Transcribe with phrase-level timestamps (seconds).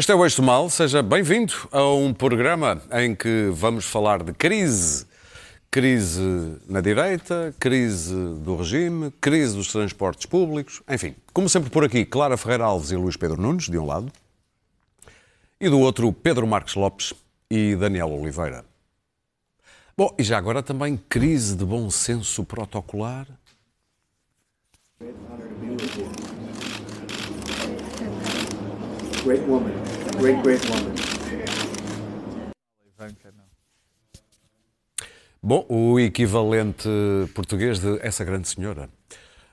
[0.00, 4.32] Este é o Eixo Mal, seja bem-vindo a um programa em que vamos falar de
[4.32, 5.04] crise.
[5.70, 11.14] Crise na direita, crise do regime, crise dos transportes públicos, enfim.
[11.34, 14.10] Como sempre por aqui, Clara Ferreira Alves e Luís Pedro Nunes, de um lado,
[15.60, 17.12] e do outro, Pedro Marques Lopes
[17.50, 18.64] e Daniel Oliveira.
[19.94, 23.26] Bom, e já agora também crise de bom senso protocolar.
[29.24, 29.72] Great woman.
[30.18, 30.94] Great, great woman.
[35.42, 36.88] Bom, o equivalente
[37.34, 38.88] português de essa grande senhora.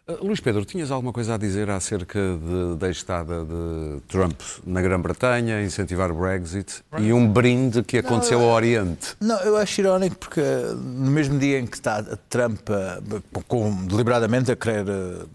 [0.07, 4.81] Uh, Luís Pedro, tinhas alguma coisa a dizer acerca de, da estada de Trump na
[4.81, 9.17] Grã-Bretanha, incentivar o Brexit e um brinde que aconteceu ao Oriente?
[9.19, 13.01] Não, eu acho irónico porque no mesmo dia em que está Trump a,
[13.47, 15.25] com, deliberadamente a querer eh,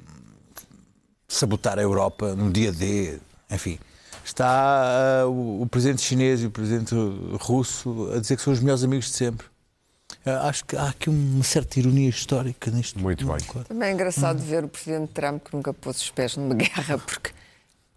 [1.29, 3.19] sabotar a Europa, no dia D,
[3.51, 3.79] enfim,
[4.33, 6.95] está uh, o, o presidente chinês e o presidente
[7.41, 9.47] russo a dizer que são os melhores amigos de sempre.
[10.27, 12.99] Uh, acho que há aqui uma certa ironia histórica nisto.
[12.99, 13.39] Muito bem.
[13.47, 13.67] Claro.
[13.69, 17.31] Também é engraçado ver o presidente Trump que nunca pôs os pés numa guerra porque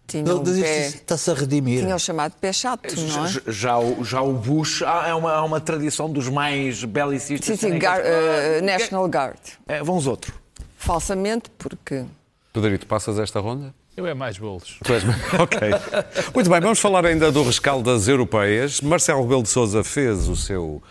[0.06, 1.80] tinha um Ele pé, está-se a redimir.
[1.82, 3.28] tinha o chamado pé chato, não é?
[3.28, 7.58] Já, já o, já o Bush há, é uma, há uma tradição dos mais belicistas.
[7.58, 9.38] Sim, sim, Gar- eh, National Guard.
[9.66, 10.32] É, vão os outros.
[10.78, 12.04] Falsamente, porque
[12.60, 13.74] Pedrito, passas esta ronda?
[13.94, 14.78] Eu é mais bolos.
[14.82, 15.04] Tu és-
[15.38, 15.58] ok.
[16.34, 18.80] Muito bem, vamos falar ainda do rescaldo das europeias.
[18.80, 20.82] Marcelo Rebelo de Sousa fez o seu,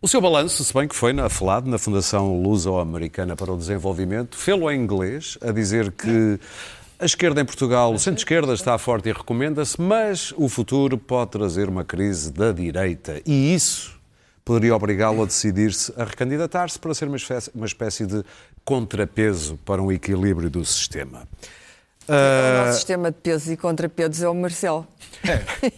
[0.00, 4.36] o seu balanço, se bem que foi na FLAD, na Fundação Luso-Americana para o Desenvolvimento,
[4.36, 6.38] fê-lo em inglês, a dizer que
[6.96, 11.68] a esquerda em Portugal, o centro-esquerda está forte e recomenda-se, mas o futuro pode trazer
[11.68, 13.20] uma crise da direita.
[13.26, 13.98] E isso
[14.44, 18.22] poderia obrigá-lo a decidir-se a recandidatar-se para ser uma espécie, uma espécie de
[18.74, 21.26] contrapeso para um equilíbrio do sistema.
[22.08, 24.86] o Ah, nosso sistema de pesos e contrapesos é o Marcelo.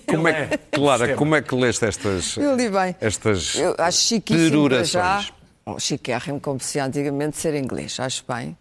[0.06, 1.16] Como é, é que- Clara, sistema.
[1.18, 2.94] como é que leste estas, Eu li bem.
[3.00, 5.00] estas Eu acho chiquíssimo para já.
[5.00, 5.32] perurações?
[5.64, 7.98] Oh, chiquérrimo, como se antigamente, ser inglês.
[7.98, 8.56] Acho bem.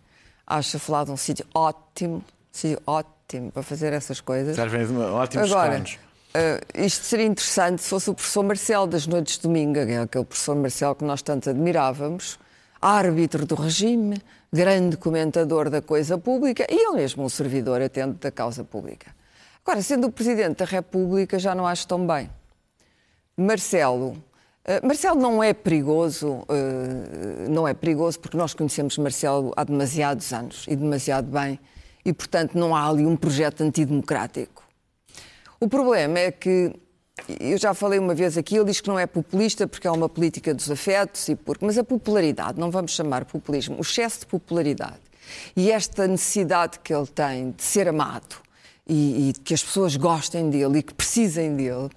[0.47, 4.55] Acho a falar de um sítio ótimo, sítio ótimo para fazer essas coisas.
[4.55, 5.83] Servem de ótimos Agora,
[6.33, 9.99] eh, isto seria interessante se fosse o professor Marcelo das Noites de Domingo, que é
[9.99, 12.39] aquele professor Marcelo que nós tanto admirávamos,
[12.81, 14.21] árbitro do regime,
[14.51, 19.15] grande comentador da coisa pública e ele mesmo um servidor atento da causa pública.
[19.63, 22.29] Agora, sendo o Presidente da República, já não acho tão bem.
[23.37, 24.17] Marcelo.
[24.65, 30.33] eh, Marcelo não é perigoso, eh, não é perigoso porque nós conhecemos Marcelo há demasiados
[30.33, 31.59] anos e demasiado bem
[32.03, 34.63] e, portanto, não há ali um projeto antidemocrático.
[35.59, 36.73] O problema é que,
[37.39, 40.09] eu já falei uma vez aqui, ele diz que não é populista porque é uma
[40.09, 44.25] política dos afetos, e porque, mas a popularidade, não vamos chamar populismo, o excesso de
[44.27, 44.99] popularidade
[45.55, 48.35] e esta necessidade que ele tem de ser amado
[48.87, 51.89] e, e que as pessoas gostem dele e que precisem dele,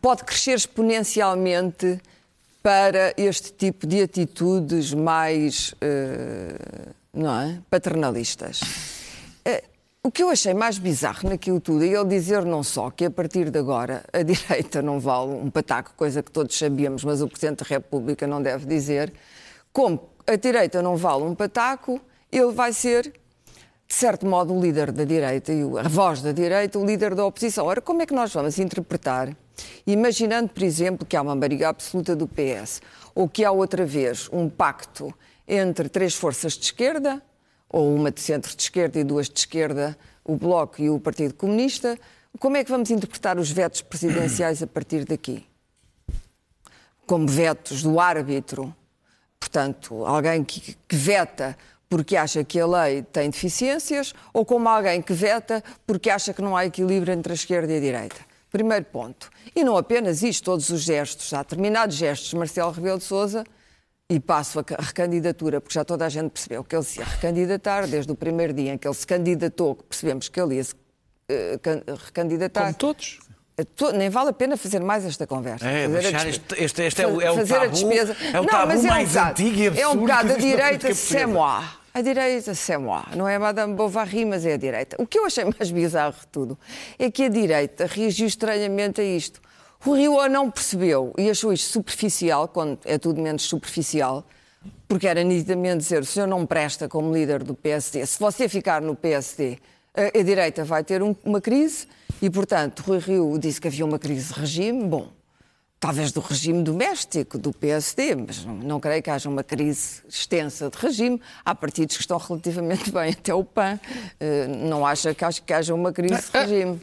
[0.00, 2.00] pode crescer exponencialmente
[2.62, 6.56] para este tipo de atitudes mais eh,
[7.12, 7.58] não é?
[7.68, 8.60] paternalistas.
[9.44, 9.62] Eh,
[10.06, 13.10] O que eu achei mais bizarro naquilo tudo é ele dizer não só que a
[13.10, 17.26] partir de agora a direita não vale um pataco, coisa que todos sabíamos, mas o
[17.26, 19.10] Presidente da República não deve dizer,
[19.72, 21.98] como a direita não vale um pataco,
[22.30, 26.78] ele vai ser, de certo modo, o líder da direita e a voz da direita,
[26.78, 27.64] o líder da oposição.
[27.64, 29.34] Ora, como é que nós vamos interpretar,
[29.86, 32.82] imaginando, por exemplo, que há uma maioria absoluta do PS,
[33.14, 35.14] ou que há outra vez um pacto
[35.48, 37.22] entre três forças de esquerda,
[37.74, 41.34] ou uma de centro de esquerda e duas de esquerda, o Bloco e o Partido
[41.34, 41.98] Comunista,
[42.38, 45.44] como é que vamos interpretar os vetos presidenciais a partir daqui?
[47.04, 48.72] Como vetos do árbitro,
[49.40, 51.58] portanto, alguém que, que veta
[51.88, 56.42] porque acha que a lei tem deficiências, ou como alguém que veta porque acha que
[56.42, 58.20] não há equilíbrio entre a esquerda e a direita.
[58.52, 59.28] Primeiro ponto.
[59.54, 61.34] E não apenas isto, todos os gestos.
[61.34, 63.44] Há determinados gestos Marcelo Rebelo de Sousa
[64.10, 67.04] e passo a ca- recandidatura, porque já toda a gente percebeu que ele se ia
[67.06, 70.64] recandidatar, desde o primeiro dia em que ele se candidatou, que percebemos que ele ia
[70.64, 70.74] se
[71.62, 72.64] can- recandidatar.
[72.64, 73.18] Como todos.
[73.76, 75.64] To- Nem vale a pena fazer mais esta conversa.
[75.66, 77.70] É, Fazer a deixar despe- este- este- este é o- é o fazer a tabu-
[77.72, 78.16] despesa.
[78.32, 80.32] é o não, tabu mas é mais um bocado, antigo e É um absurdo bocado
[80.32, 81.64] a direita, c'est moi.
[81.94, 83.04] A direita, c'est moi.
[83.16, 84.96] Não é Madame Bovary, mas é a direita.
[85.00, 86.58] O que eu achei mais bizarro de tudo
[86.98, 89.40] é que a direita reagiu estranhamente a isto.
[89.86, 94.24] O Rio não percebeu e achou isto superficial, quando é tudo menos superficial,
[94.88, 98.04] porque era nitidamente dizer o senhor não presta como líder do PSD.
[98.06, 99.58] Se você ficar no PSD,
[99.94, 101.86] a, a direita vai ter um- uma crise
[102.22, 104.84] e, portanto, Rui Rio disse que havia uma crise de regime.
[104.84, 105.08] Bom,
[105.78, 110.70] talvez do regime doméstico do PSD, mas não, não creio que haja uma crise extensa
[110.70, 111.20] de regime.
[111.44, 113.78] Há partidos que estão relativamente bem, até o PAN.
[114.18, 116.80] eh, não acha que, acho que haja uma crise de regime.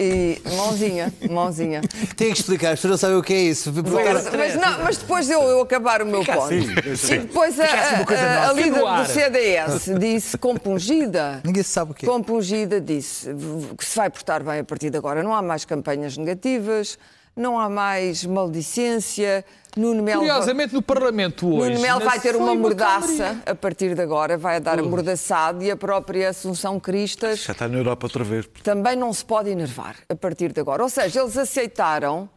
[0.00, 1.80] E mãozinha, mãozinha.
[2.16, 3.72] Tem que explicar, as pessoas não sabem o que é isso.
[3.72, 6.52] Mas, mas não, mas depois de eu, eu acabar o meu ponto.
[6.52, 12.08] E depois a, a- a líder do CDS disse, compungida, Ninguém sabe o que é.
[12.08, 13.28] compungida, disse
[13.76, 15.22] que se vai portar bem a partir de agora.
[15.22, 16.98] Não há mais campanhas negativas,
[17.36, 19.44] não há mais maldicência.
[19.74, 21.70] Nuno Melo, Curiosamente, no Parlamento hoje.
[21.70, 25.76] Nuno Melo vai ter uma mordaça a partir de agora, vai dar amordaçado e a
[25.76, 28.46] própria Assunção Cristas Já está na Europa outra vez.
[28.62, 30.82] também não se pode enervar a partir de agora.
[30.82, 32.28] Ou seja, eles aceitaram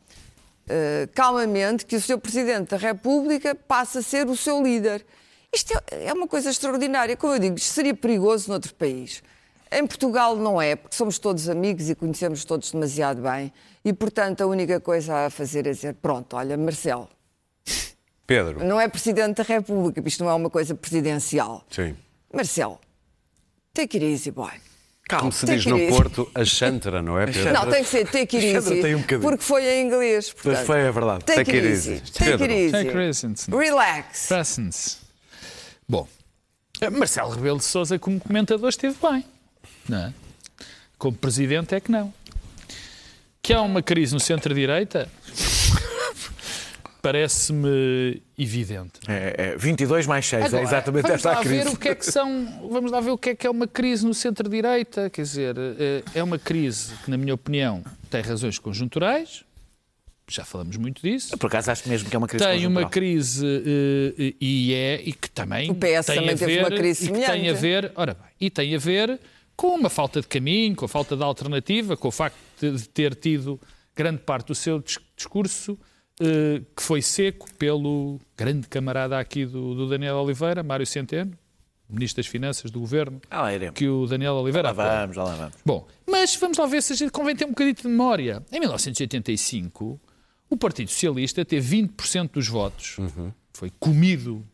[0.69, 5.05] eh, calmamente que o seu Presidente da República passa a ser o seu líder.
[5.53, 7.17] Isto é, é uma coisa extraordinária.
[7.17, 9.21] Como eu digo, isto seria perigoso noutro país.
[9.69, 13.51] Em Portugal não é, porque somos todos amigos e conhecemos todos demasiado bem.
[13.85, 17.07] E, portanto, a única coisa a fazer é dizer: pronto, olha, Marcelo,
[18.25, 18.65] Pedro.
[18.65, 21.63] não é Presidente da República, isto não é uma coisa presidencial.
[21.69, 21.95] Sim.
[22.33, 22.79] Marcelo,
[23.73, 24.51] take it easy, boy.
[25.07, 25.77] Como se diz no.
[25.87, 27.53] Porto, a Chantra, não é, Pedro?
[27.53, 29.21] Não, tem que ser take it easy, tem um bocadinho.
[29.29, 30.33] porque foi em inglês.
[30.33, 31.23] Portanto, foi, é verdade.
[31.23, 31.91] Take, Take it it easy.
[31.91, 32.11] easy.
[32.11, 32.45] Take Pedro.
[32.45, 32.71] it easy.
[32.71, 33.51] Take it easy.
[33.51, 34.27] Relax.
[34.27, 34.97] Presence.
[35.87, 36.07] Bom,
[36.81, 39.23] eh, Marcelo Rebelo de Sousa como comentador esteve bem,
[39.87, 40.13] não é?
[40.97, 42.11] Como presidente é que não.
[43.45, 45.07] Que há uma crise no centro-direita
[46.99, 48.93] parece-me evidente.
[49.07, 51.63] É, é 22 mais 6, é Agora, exatamente vamos esta lá a crise.
[51.63, 53.67] ver o que é que são, vamos lá ver o que é que é uma
[53.67, 58.57] crise no centro-direita, quer dizer, eh, é uma crise que na minha opinião tem razões
[58.57, 59.43] conjunturais,
[60.27, 61.37] já falamos muito disso.
[61.37, 65.13] Por acaso acho mesmo que é uma crise Tem uma crise eh, e é e
[65.13, 67.27] que também O PS tem também a teve ver, uma crise e que tem a
[67.27, 67.61] semelhante.
[67.61, 69.19] ver, ora bem, e tem a ver
[69.55, 73.15] com uma falta de caminho, com a falta de alternativa, com o facto de ter
[73.15, 73.59] tido
[73.95, 75.77] grande parte do seu dis- discurso
[76.19, 81.31] eh, que foi seco pelo grande camarada aqui do, do Daniel Oliveira, Mário Centeno,
[81.89, 83.75] Ministro das Finanças do Governo, Ah, lá iremos.
[83.77, 84.99] que o Daniel Oliveira Lá apoia.
[85.01, 85.55] vamos, lá vamos.
[85.65, 88.43] Bom, mas vamos lá ver se a gente convém ter um bocadinho de memória.
[88.51, 89.99] Em 1985,
[90.49, 92.97] o Partido Socialista teve 20% dos votos.
[93.53, 94.45] Foi comido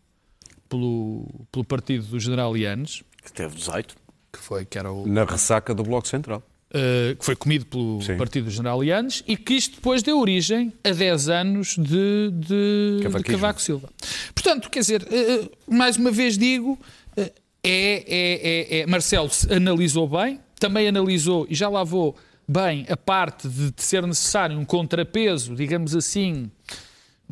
[0.70, 3.96] pelo, pelo partido do General Yanes, Que teve 18.
[4.32, 6.44] Que foi, que era o, Na ressaca do Bloco Central.
[6.70, 8.16] Uh, que foi comido pelo Sim.
[8.16, 13.00] Partido do General Yanes e que isto depois deu origem a 10 anos de, de,
[13.02, 13.24] de.
[13.26, 13.90] Cavaco Silva.
[14.34, 16.80] Portanto, quer dizer, uh, mais uma vez digo,
[17.18, 17.30] uh, é,
[17.64, 22.16] é, é, Marcelo analisou bem, também analisou, e já lá vou
[22.48, 26.50] bem, a parte de ser necessário um contrapeso, digamos assim,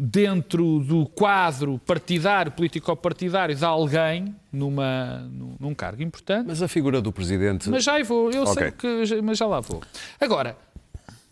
[0.02, 5.30] dentro do quadro partidário, político-partidário de alguém numa,
[5.60, 6.46] num, cargo importante.
[6.48, 7.70] Mas a figura do Presidente.
[7.70, 8.72] Mas já vou, eu sei Ok.
[8.78, 9.84] que, mas já lá vou.
[10.18, 10.56] Agora,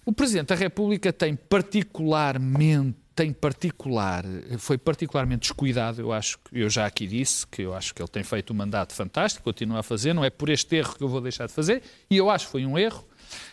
[0.06, 4.26] o Presidente da República tem particularmente, tem particular,
[4.58, 8.10] foi particularmente descuidado, eu acho, que eu já aqui disse, que eu acho que ele
[8.10, 11.08] tem feito um mandato fantástico, continua a fazer, não é por este erro que eu
[11.08, 13.08] vou deixar de fazer, e eu acho que foi um erro.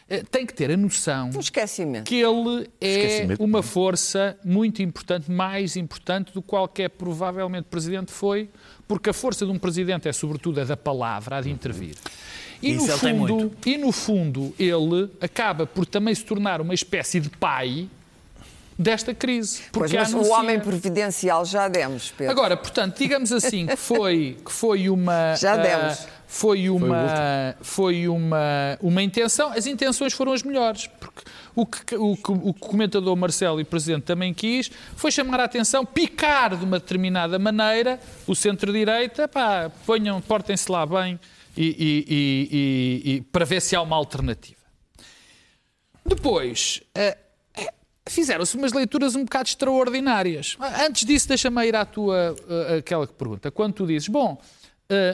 [0.08, 2.04] Eh, Tem que ter a noção Um esquecimento.
[2.04, 3.42] que ele é Esquecimento.
[3.42, 8.50] uma força muito importante, mais importante do que qualquer provavelmente presidente foi,
[8.86, 11.94] porque a força de um presidente é sobretudo a da palavra, a de intervir.
[12.62, 13.68] E Isso no, ele tem fundo, muito.
[13.68, 17.88] e no fundo ele acaba por também se tornar uma espécie de pai
[18.78, 19.62] desta crise.
[19.73, 22.33] Pois, Porque mas o homem providencial já demos, Pedro.
[22.33, 25.35] Agora, portanto, digamos assim que foi, que foi uma.
[25.37, 26.07] Já ah, demos.
[26.26, 29.52] foi uma, foi uma, uma intenção.
[29.52, 30.87] As intenções foram as melhores.
[30.87, 31.23] Porque
[31.54, 35.45] o que, o, que o comentador Marcelo e o Presidente também quis foi chamar a
[35.45, 41.19] atenção, picar de uma determinada maneira o centro-direita, pá, ponham, portem-se lá bem
[41.57, 44.59] e, e- e- e- e- para ver se há uma alternativa.
[46.04, 47.16] Depois, eh,
[48.08, 50.56] fizeram-se umas leituras um bocado extraordinárias.
[50.87, 53.50] Antes disso, deixa-me ir à tua, eh, aquela pergunta.
[53.50, 54.38] Quando tu dizes, bom,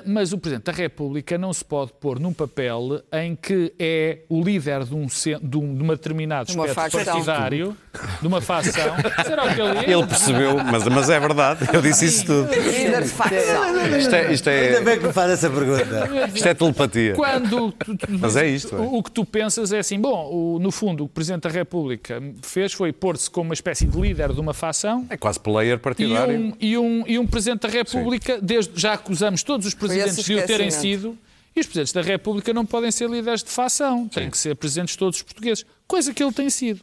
[0.04, 4.42] mas o Presidente da República não se pode pôr num papel em que é o
[4.42, 7.14] líder de, um, de, um- de uma determinado De uma espectro facção.
[7.14, 7.76] partidário,
[8.20, 8.96] de uma facção.
[9.24, 9.90] Será que ele é?
[9.92, 12.48] Ele percebeu, mas, mas é verdade, eu disse isso tudo.
[12.52, 13.98] Líder de facção.
[13.98, 16.10] Isto é, isto Ainda é, bem que me faz essa pergunta.
[16.34, 17.14] isto é telepatia.
[17.14, 18.78] Quando tu- tu- Mas é isto, é.
[18.78, 21.42] O, o que tu pensas é assim, bom, o- no fundo o que o Presidente
[21.44, 25.38] da República fez foi pôr-se como uma espécie de líder de uma facção É quase
[25.38, 26.36] player e partidário.
[26.38, 30.34] um, e, um, e um Presidente da República, desde, já acusamos todos os presidentes de
[30.34, 31.18] o terem sido,
[31.54, 34.96] e os Presidentes da República não podem ser líderes de facção, têm que ser presidentes
[34.96, 36.80] todos os portugueses, coisa que ele tem sido.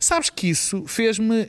[0.00, 1.48] Sabes que isso fez-me,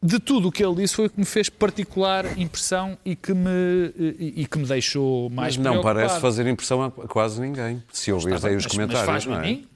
[0.00, 3.34] de tudo o que ele disse, foi o que me fez particular impressão e que
[3.34, 3.50] me,
[3.98, 7.82] e, e que me deixou mais Mas não parece fazer impressão a quase ninguém.
[7.92, 9.42] Se ouvires aí os Mas- comentários, mas não é?
[9.42, 9.66] mim.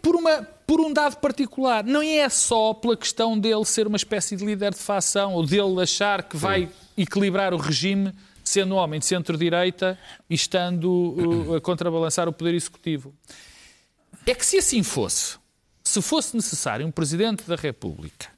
[0.00, 1.84] Por, uma, por um dado particular.
[1.84, 5.80] Não é só pela questão dele ser uma espécie de líder de facção ou dele
[5.82, 8.12] achar que vai equilibrar o regime
[8.48, 9.98] sendo um homem de centro-direita
[10.30, 10.88] e estando
[11.48, 13.14] uh, a contrabalançar o poder executivo.
[14.24, 15.36] é que se assim fosse,
[15.82, 18.28] se fosse necessário um Presidente da República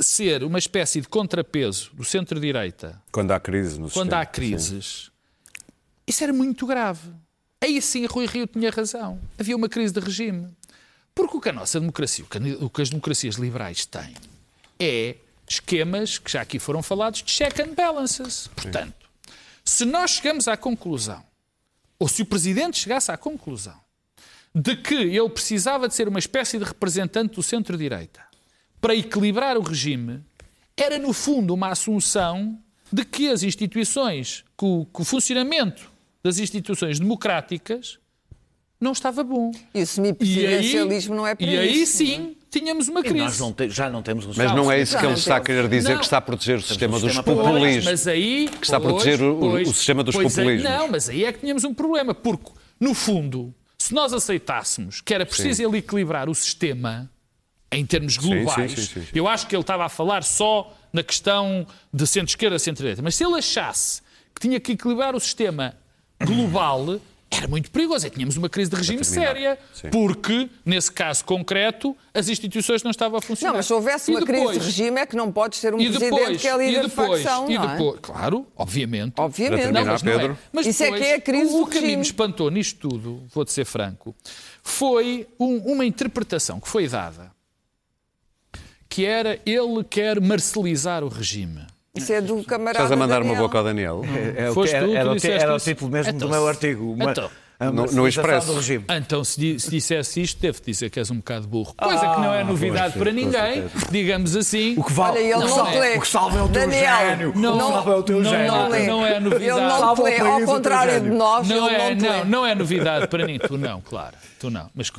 [0.00, 4.22] ser uma espécie de contrapeso do centro-direita Quando há crise no quando sistema.
[4.22, 5.10] há crises,
[6.06, 7.10] isso era muito grave.
[7.60, 9.18] Aí sim, Rui Rio tinha razão.
[9.38, 10.54] Havia uma crise de regime.
[11.14, 12.24] Porque o que a nossa democracia,
[12.60, 14.14] o que as democracias liberais têm,
[14.78, 15.16] é
[15.48, 18.48] esquemas que já aqui foram falados de check and balances.
[18.54, 19.08] Portanto,
[19.64, 21.22] se nós chegamos à conclusão,
[21.98, 23.78] ou se o Presidente chegasse à conclusão,
[24.54, 28.20] de que ele precisava de ser uma espécie de representante do centro-direita
[28.80, 30.22] para equilibrar o regime,
[30.76, 32.58] era no fundo uma assunção
[32.92, 35.90] de que as instituições, que o, que o funcionamento
[36.22, 37.98] das instituições democráticas
[38.80, 39.50] não estava bom.
[39.74, 43.02] E o E aí, semipresidencialismo não é para e aí isso, sim tínhamos uma E
[43.04, 43.18] crise.
[43.18, 45.40] nós não te- já não temos um Mas não é isso que ele está a
[45.40, 45.98] querer dizer, não.
[45.98, 47.84] que está a proteger o sistema dos sistema populismos.
[47.84, 50.70] mas aí, Que está a proteger o- o sistema dos aí- populismos.
[50.70, 55.12] não, mas aí é que tínhamos um problema, porque, no fundo, se nós aceitássemos que
[55.14, 57.10] era preciso ele equilibrar o sistema
[57.72, 59.06] em termos globais, sim, sim, sim, sim.
[59.14, 63.24] eu acho que ele estava a falar só na questão de centro-esquerda, centro-direita, mas se
[63.24, 64.00] ele achasse
[64.34, 65.74] que tinha que equilibrar o sistema
[66.24, 67.00] global,
[67.36, 68.04] era muito perigoso.
[68.04, 69.88] Aí tínhamos uma crise de regime séria, sim.
[69.90, 73.52] porque, nesse caso concreto, as instituições não estavam a funcionar.
[73.52, 75.74] Não, mas se houvesse E uma crise depois- de regime é que não podes ter
[75.74, 77.72] um e presidente depois, que é líder e depois, de facção, e não é?
[77.76, 79.14] depois, claro, obviamente.
[79.16, 79.60] Obviamente.
[79.60, 80.32] Terminar, mas não Pedro.
[80.32, 80.36] É.
[80.52, 81.96] Mas Isso é depois, que é a crise o do que a mim regime.
[81.96, 84.14] me espantou nisto tudo, vou-te ser franco,
[84.62, 87.32] foi um- uma interpretação que foi dada
[88.88, 91.66] que era ele quer marcelizar o regime.
[91.94, 93.42] Isso é do camarada Estás a mandar uma Daniel.
[93.42, 94.02] boca ao Daniel?
[94.36, 96.28] É, o Foste que- era, tu que era o disseste era o título mesmo Então,
[96.28, 96.92] do meu artigo.
[96.92, 97.30] Uma, então.
[97.58, 98.46] A No- no Expresso.
[98.48, 98.84] do regime.
[98.90, 101.74] Então, se, se dissesse isto, deve dizer que és um bocado burro.
[101.76, 104.74] Coisa que não é novidade para ninguém, digamos assim.
[104.76, 105.96] O que vale, Olha, ele o que não lê.
[105.96, 107.32] o que salva é o teu Daniel, gênio.
[107.36, 108.46] Não, o que salva é o teu não, gênio.
[108.52, 108.86] não, lê.
[108.86, 109.44] não é novidade.
[109.44, 112.24] Ele não lê, ao contrário de nós, Não ele é, não não, lê.
[112.24, 113.38] não é novidade para mim.
[113.38, 114.16] Tu não, claro.
[114.38, 114.68] Tu não.
[114.74, 114.90] Mas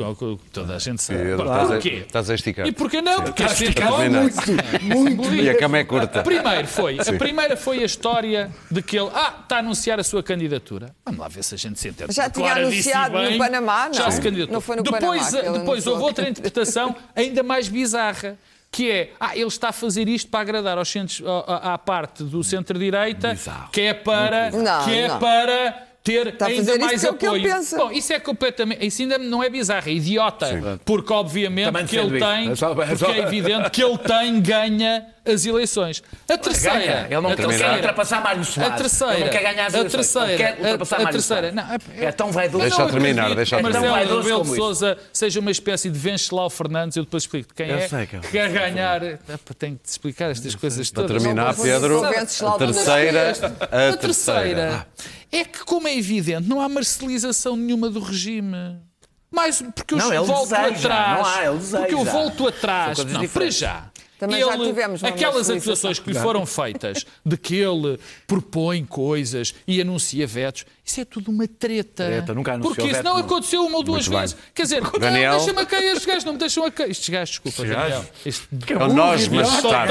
[0.52, 1.36] toda a gente sabe.
[1.38, 1.90] Pá, estás a- Porquê?
[2.08, 2.66] estás a esticar.
[2.68, 3.22] E porquê não?
[3.22, 4.26] Porque este a terminar.
[5.44, 6.24] E a cama é curta.
[6.24, 10.04] Primeiro foi, a primeira foi a história de que ele, ah, está a anunciar a
[10.04, 10.96] sua candidatura.
[11.06, 12.14] Vamos lá ver se a gente se entende.
[12.14, 14.12] Já tinha anunciado no bem, Panamá, Já não?
[14.12, 14.54] se candidatou.
[14.54, 18.38] Não foi no depois, Panamá ele Depois houve outra interpretação ainda mais bizarra.
[18.72, 22.24] Que é, ah, ele está a fazer isto para agradar aos centros, à, à parte
[22.26, 23.38] do centro-direita,
[23.72, 25.20] que é para, Não, que é não.
[25.20, 27.42] para ter Está a ainda fazer mais é o que apoio.
[27.46, 27.78] ele pensa.
[27.78, 31.96] Bom, isso é completamente, isso ainda não é bizarro, é idiota, porque obviamente Também que
[31.96, 32.52] ele tem.
[32.52, 36.04] É só- é porque é evidente que ele tem ganha as eleições.
[36.30, 37.08] A terceira, Ganha.
[37.10, 38.74] Ele não a quer ultrapassar mais no Soares.
[38.74, 39.92] a terceira, Ele não quer ganhar as a eleições.
[40.14, 41.86] terceira, Ele quer ultrapassar a, a mais no terceira, Soares.
[41.96, 42.64] não, É tão vaidoso.
[42.64, 43.90] eu Deixa não terminar, deixa que terminar.
[43.92, 47.70] Marcelo É Rebelo de Sousa seja uma espécie de Venceslau Fernandes, eu depois explico quem
[47.70, 48.20] Eu é, sei que é.
[48.20, 49.02] que quer ganhar.
[49.58, 51.22] Tenho que te explicar estas coisas Para todas.
[51.24, 53.34] terminar, Não, mas Pedro, a terceira.
[53.72, 54.88] A A terceira
[55.32, 58.78] é que, como é evidente, não há marcialização nenhuma do regime.
[59.32, 61.18] Mais, porque eu Não, volto deseja, atrás.
[61.20, 61.78] não há, ele deseja.
[61.80, 63.04] porque eu volto atrás.
[63.06, 63.86] Não, para já.
[64.20, 68.86] Também já Ele- tivemos uma aquelas acusações que lhe foram feitas de que ele propõe
[68.86, 72.06] coisas e anuncia vetos, isso é tudo uma treta.
[72.06, 74.34] Treta, nunca anunciou Porque isso veto não aconteceu uma ou duas Muito vezes.
[74.36, 74.44] bem.
[74.54, 75.38] Quer dizer, Daniel.
[75.38, 76.92] deixa-me a cair, estes gajos não me deixam a cair.
[76.92, 78.06] Estes gajos, desculpa, Daniel.
[78.26, 79.86] Este- Então nós, mas Idiota, está.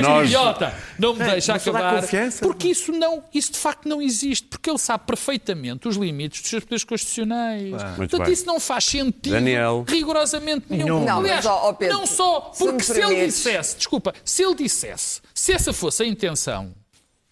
[0.00, 2.08] Nós, idiota, não me deixa só dá acabar.
[2.40, 6.50] Porque isso não, isso de facto não existe, porque ele sabe perfeitamente os limites dos
[6.50, 7.70] seus poderes constitucionais.
[7.70, 8.32] Muito Portanto, bem.
[8.32, 9.84] isso não faz sentido Daniel.
[9.88, 11.04] rigorosamente nenhum.
[11.04, 14.54] Não, Aliás, mas, Pedro, não só se porque se, ele permites- dissesse, desculpa, se ele
[14.54, 16.74] dissesse, se essa fosse a intenção,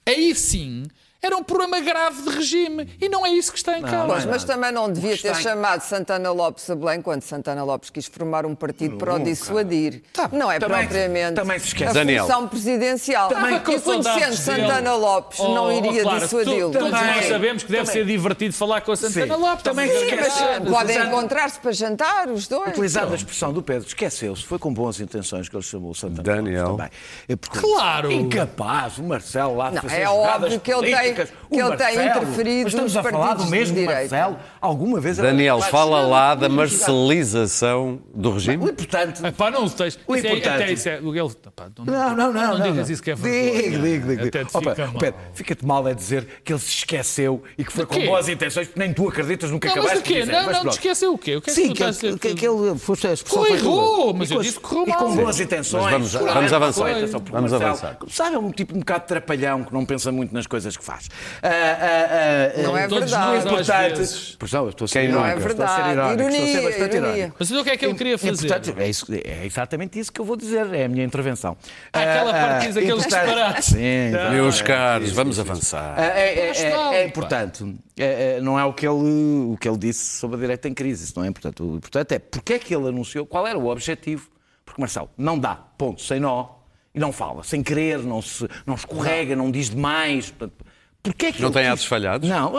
[0.07, 0.85] aí sim
[1.27, 4.07] era um problema grave de regime e não é isso que está em causa.
[4.07, 8.07] Mas, mas também não devia ter chamado Santana Lopes a Belém quando Santana Lopes quis
[8.07, 10.03] formar um partido para o dissuadir.
[10.33, 11.91] não é Também- propriamente também se esquece.
[11.91, 12.27] a Daniel.
[12.27, 13.29] função presidencial.
[13.29, 14.95] Com e conhecendo Santana.
[14.95, 16.71] Lopes, Oh, não oh, iria claro, dissuadi-lo.
[16.73, 17.29] Todos nós Também.
[17.29, 19.41] sabemos que deve ser divertido falar com a Santana Sim.
[19.41, 19.63] Lopes.
[19.63, 20.39] Também se Sim, esquece.
[20.43, 20.61] brincar.
[20.61, 22.69] mas podem encontrar-se para jantar, os dois.
[22.71, 26.23] Utilizando a expressão do Pedro, esqueceu-se, foi com boas intenções que ele chamou o Santana
[26.29, 26.71] Lopes Daniel.
[26.77, 26.89] também.
[27.29, 28.13] É porque- Claro.
[28.13, 31.31] Incapaz, o Marcelo lá de Não, fazer é óbvio que ele tem- políticas.
[31.31, 33.85] que O ele tem Marcelo, interferido mas estamos a falar do mesmo.
[33.85, 34.37] Marcelo.
[34.61, 35.17] Alguma vez...
[35.17, 38.65] Daniel, fala lá da muito marcialização do O regime.
[38.65, 39.23] importante...
[39.23, 39.29] Não.
[39.29, 41.01] O é, importante- até isso é.
[41.01, 42.59] o Ele, epá, não, Não, não, não.
[42.59, 43.63] Não digas isso que é vergonha.
[43.81, 44.35] Digo, digo, digo.
[44.55, 45.15] Mal.
[45.35, 48.81] Fica-te mal é dizer que ele se esqueceu e que foi com boas intenções, porque
[48.81, 50.33] nem tu acreditas nunca Não, mas acabaste o de dizer.
[50.33, 51.37] Não, Mas não, te esqueceu o quê?
[51.37, 52.29] O que é que Sim, tu que, estás a ele- dizer?
[52.29, 54.15] que, que ele fosse a expressão tua.
[54.15, 55.15] mas eu disse que correu E com mal.
[55.17, 55.91] boas intenções.
[55.91, 56.83] Vamos- avançar.
[57.31, 57.99] Vamos avançar.
[58.09, 61.04] Sabe, é um tipo um bocado trapalhão que não pensa muito nas coisas que faz.
[61.09, 61.43] Nós.
[61.43, 63.45] Ah, ah, Não é Todos verdade.
[63.99, 64.37] nós.
[64.39, 65.49] Pois não, estou a ser não é irónico.
[65.51, 65.93] Estou a ser verdade.
[65.93, 66.23] irónico.
[66.23, 67.17] Estou a ser Ironia, bastante ironia.
[67.17, 67.37] irónico.
[67.39, 68.49] Mas o que é que ele queria E, fazer?
[68.49, 71.57] portanto, é, isso- é exatamente isso que eu vou dizer, é a minha intervenção.
[71.93, 73.65] Aquela parte diz aqueles disparates.
[73.67, 74.35] Sim, exatamente.
[74.35, 75.99] Meus caros, vamos avançar.
[75.99, 77.75] É, é- é- é- é importante.
[77.97, 78.95] É- é- não é o que, ele,
[79.53, 81.05] o que ele disse sobre a direita em crise.
[81.05, 81.63] Isso não é importante.
[81.63, 84.29] O importante é porque é que ele anunciou, qual era o objetivo.
[84.65, 86.47] Porque, Marcelo, não dá, ponto, sem nó,
[86.95, 90.31] e não fala, sem querer, não, se, não escorrega, não diz demais.
[90.31, 90.64] Portanto,
[91.05, 92.27] Porquê é que Não tem atos falhados?
[92.27, 92.51] Não,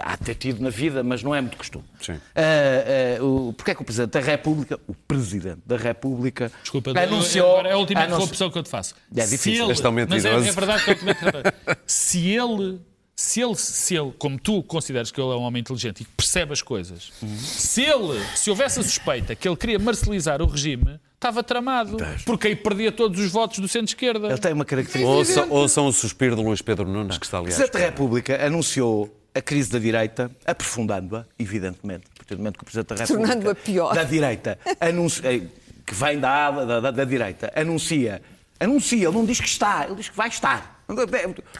[0.00, 1.84] há de ter tido na vida, mas não é muito costume.
[2.00, 2.14] Sim.
[2.32, 6.92] Ah, ah, o- Porquê é que o Presidente da República, o Presidente da República, Desculpa,
[6.96, 7.50] anunciou...
[7.50, 8.94] agora é a última interrupção que eu te faço.
[9.16, 9.74] É difícil.
[9.74, 11.04] Se ele, mas é, é verdade que eu te
[11.88, 12.80] Se ele,
[13.16, 16.10] se ele, se ele, como tu consideras que ele é um homem inteligente e que
[16.12, 21.00] percebe as coisas, se ele, se houvesse a suspeita que ele queria marcelizar o regime,
[21.18, 21.96] estava tramado.
[22.24, 24.28] Porque aí perdia todos os votos do centro-esquerda.
[24.28, 25.06] Ele tem uma característica...
[25.08, 27.56] Ouça, ouçam o suspiro de Luís Pedro Nunes, que está O aliás.
[27.56, 32.62] Presidente da República anunciou a crise da direita, aprofundando-a, evidentemente, a partir do momento que
[32.62, 33.26] o Presidente da República...
[33.28, 33.94] Tornando-a pior.
[33.94, 35.42] Da direita, anuncia, eh,
[35.86, 38.22] que vem da ala da, da- da direita, anuncia,
[38.58, 40.82] anuncia, ele não diz que está, ele diz que vai estar.
[40.88, 40.96] Ou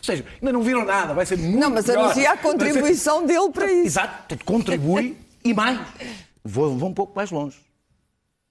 [0.02, 1.98] seja, ainda não viram nada, vai ser muito Não, mas pior.
[1.98, 3.86] anuncia a Vai ser- contribuição dele para isso.
[3.86, 5.78] Exato, portanto, contribui e mais.
[6.44, 7.56] Vou, vou um pouco mais longe.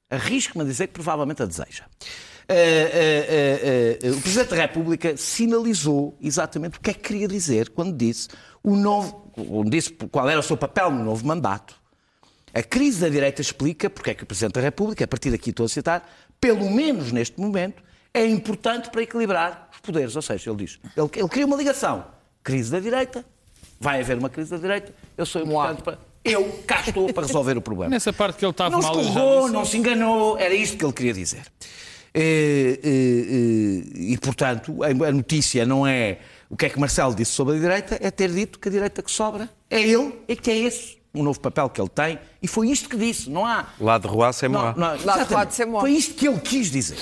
[0.10, 1.84] Arrisco-me a dizer que provavelmente a deseja.
[2.50, 7.70] Eh, eh, eh, o Presidente da República sinalizou exatamente o que é que queria dizer
[7.72, 8.30] quando disse,
[8.64, 11.76] o novo, quando disse qual era o seu papel no novo mandato.
[12.54, 15.50] A crise da direita explica porque é que o Presidente da República, a partir daqui
[15.50, 16.10] estou a citar,
[16.40, 17.84] pelo menos neste momento,
[18.14, 20.16] é importante para equilibrar os poderes.
[20.16, 22.06] Ou seja, ele diz, ele, ele cria uma ligação.
[22.42, 23.26] Crise da direita,
[23.80, 26.07] vai haver uma crise da direita, eu sou importante para...
[26.24, 27.90] Eu cá estou para resolver o problema.
[27.90, 28.92] Nessa parte que ele estava Não mal.
[29.00, 29.54] escorregou, disse.
[29.54, 31.44] não se enganou, era isto que ele queria dizer.
[32.14, 36.20] Eh, eh, eh, E, portanto, a notícia não é
[36.50, 39.02] o que é que Marcelo disse sobre a direita, é ter dito que a direita
[39.02, 42.48] que sobra é ele, e que é esse o novo papel que ele tem, e
[42.48, 43.68] foi isto que disse, não há.
[43.80, 44.74] Lá de Rua, sem Não, Moá.
[44.78, 45.80] não, de de Semó.
[45.80, 46.98] Foi isto que ele quis dizer.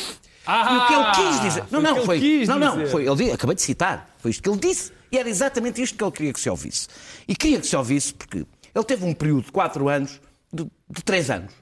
[0.48, 1.64] Ah, e o que ele quis dizer.
[1.72, 2.20] Não, foi o que não, ele foi.
[2.20, 2.92] quis Não, não, dizer.
[2.92, 3.08] foi.
[3.08, 4.16] Ele, acabei de citar.
[4.20, 4.92] Foi isto que ele disse.
[5.12, 6.88] E era exatamente isto que ele queria que se ouvisse.
[7.28, 10.20] E queria que se ouvisse porque ele teve um período de quatro anos,
[10.52, 11.54] de, de três anos,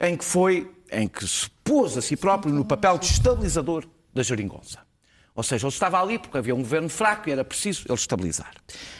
[0.00, 4.22] em que foi, em que se pôs a si próprio no papel de estabilizador da
[4.22, 4.80] geringonça.
[5.34, 8.52] Ou seja, ele estava ali porque havia um governo fraco e era preciso ele estabilizar.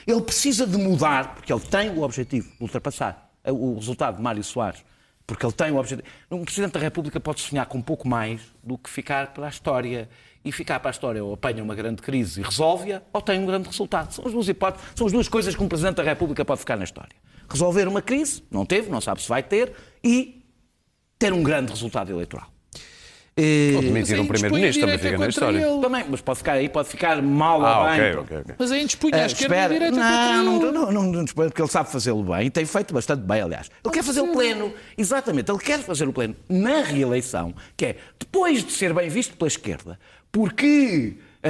[0.07, 4.45] Ele precisa de mudar, porque ele tem o objetivo de ultrapassar o resultado de Mário
[4.45, 4.85] Soares,
[5.27, 6.07] porque ele tem o objetivo.
[6.31, 9.49] Um Presidente da República pode sonhar com um pouco mais do que ficar para a
[9.49, 10.09] história.
[10.45, 13.47] E ficar para a história ou apanha uma grande crise e resolve-a, ou tem um
[13.47, 14.12] grande resultado.
[14.12, 16.77] São as duas hipóteses, são as duas coisas que um Presidente da República pode ficar
[16.77, 17.16] na história.
[17.48, 20.42] Resolver uma crise, não teve, não sabe se vai ter, e
[21.18, 22.46] ter um grande resultado eleitoral.
[23.38, 25.59] Eh, Ou demitir um primeiro-ministro, também fica na história.
[25.59, 25.80] ele.
[25.82, 28.00] Também, mas pode ficar aí, pode ficar mal ou Ah, bem.
[28.00, 28.54] ok, ok, ok.
[28.59, 29.74] Mas aí dispunha a Ah, esquerda e a espera.
[29.74, 32.94] direita não, não, não, não, não, não, porque ele sabe fazê-lo bem e tem feito
[32.94, 33.70] bastante bem, aliás.
[33.85, 37.96] Ele quer fazer o pleno, exatamente, ele quer fazer o pleno na reeleição, que é
[38.18, 39.98] depois de ser bem visto pela esquerda,
[40.32, 41.48] porque ah,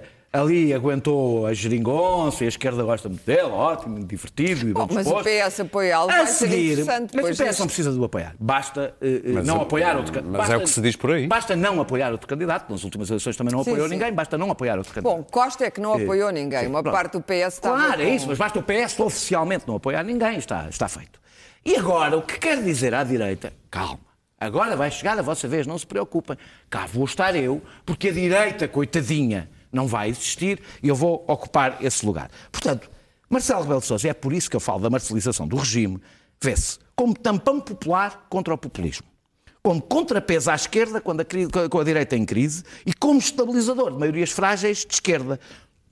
[0.00, 4.86] ah, ali aguentou a geringonça e a esquerda gosta muito dele, ótimo, divertido e Bom,
[4.92, 5.16] mas o.
[5.24, 8.34] PS apoiá-lo A vai ser seguir, interessante mas o PS não precisa do apoiar.
[8.38, 10.38] Basta eh, eh, Mas não é- apoiar outro candidato.
[10.40, 11.26] mas é o que se diz por aí.
[11.26, 12.70] Basta não apoiar outro candidato.
[12.70, 13.94] Nas últimas eleições também não Sim, apoiou sim.
[13.94, 14.12] ninguém.
[14.12, 15.16] Basta não apoiar outro candidato.
[15.16, 16.68] Bom, Costa é que não apoiou ninguém.
[16.68, 16.94] Uma pronto.
[16.94, 20.36] parte do PS estava Claro, é isso, mas basta o PS oficialmente não apoiar ninguém,
[20.38, 21.18] está, está feito.
[21.64, 23.98] E agora, o que quer dizer à direita, calma,
[24.40, 26.36] agora vai chegar a vossa vez, não se preocupem,
[26.70, 31.78] cá vou estar eu, porque a direita, coitadinha, não vai existir e eu vou ocupar
[31.84, 32.30] esse lugar.
[32.50, 32.90] Portanto,
[33.28, 36.00] Marcelo Rebelo de Sousa, é por isso que eu falo da marcialização do regime,
[36.42, 39.10] vê-se como tampão popular contra o populismo
[39.62, 43.98] como contrapeso à esquerda quando a, com a direita em crise e como estabilizador de
[43.98, 45.38] maiorias frágeis de esquerda.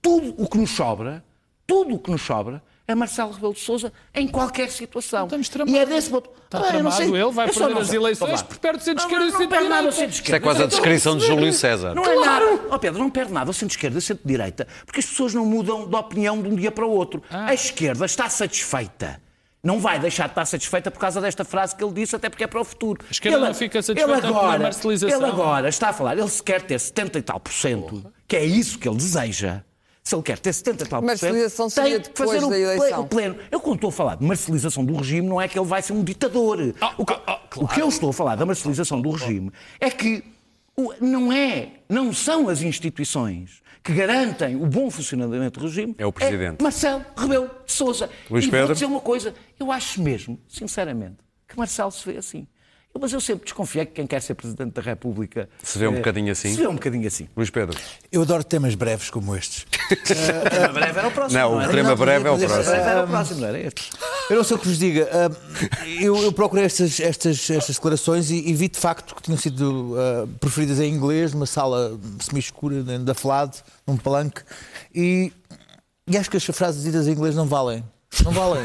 [0.01, 1.25] Tudo o que nos sobra,
[1.67, 5.25] tudo o que nos sobra é Marcelo Rebelo de Sousa em qualquer situação.
[5.27, 5.75] Estamos tramados.
[5.75, 6.31] E é desse ponto.
[6.47, 7.07] Está Ah, tramado sei.
[7.07, 9.69] ele, vai perder não as eleições porque perde o centro-esquerda Não, e o não perde
[9.69, 9.97] nada ao centro-direita.
[10.01, 10.25] centro-esquerda.
[10.25, 11.95] Isto é quase a descrição de Júlio César.
[11.95, 12.61] Não é nada.
[12.71, 15.87] Ó Pedro, não perde nada ao centro-esquerda e ao centro-direita, porque as pessoas não mudam
[15.87, 17.23] de opinião de um dia para o outro.
[17.31, 17.49] Ah.
[17.51, 19.21] A esquerda está satisfeita.
[19.63, 22.45] Não vai deixar de estar satisfeita por causa desta frase que ele disse, até porque
[22.45, 23.05] é para o futuro.
[23.07, 25.19] A esquerda não fica satisfeita ele pela agora, marcialização.
[25.21, 28.35] Ele agora está a falar, ele se quer ter 70 e tal por cento, que
[28.37, 29.63] é isso que ele deseja.
[30.09, 31.33] Se ele quer ter 70 e tal por cento,
[31.75, 33.37] tem que fazer o pleno.
[33.51, 35.93] Eu quando estou a falar de marcialização do regime, não é que ele vai ser
[35.93, 36.75] um ditador.
[36.97, 37.67] o, que, ah, ah, claro.
[37.67, 40.25] o que eu estou a falar da marcialização do regime é que
[40.99, 45.95] não é, não são as instituições que garantem o bom funcionamento do regime.
[45.99, 46.63] É o Presidente.
[46.63, 48.09] Marcelo Rebelo de Sousa.
[48.31, 48.69] Luís e Pedro?
[48.69, 52.49] vou dizer uma coisa, eu acho mesmo, sinceramente, que Marcelo se vê assim.
[53.01, 55.49] Mas eu sempre desconfiei que quem quer ser Presidente da República...
[55.63, 56.51] Se vê um eh, bocadinho assim?
[56.51, 57.29] Se vê um bocadinho assim.
[57.37, 57.79] Luís Pedro.
[58.11, 59.67] Eu adoro temas breves como estes.
[59.91, 61.41] O tema breve era o próximo.
[61.41, 62.75] Não, o tema breve é o mas O tema próximo.
[62.75, 63.91] breve era o próximo, não era este.
[64.31, 65.09] Eu não sei o que vos diga.
[65.13, 65.31] Ah,
[66.01, 69.95] eu, eu procurei estas, estas, estas declarações e, e vi de facto que tinham sido
[69.97, 73.57] ah, preferidas em inglês, numa sala semi-escura dentro da FLAD,
[73.87, 74.43] num palanque,
[74.95, 75.33] e,
[76.07, 77.85] e acho que as frases ditas em inglês não valem.
[78.25, 78.65] Não valem.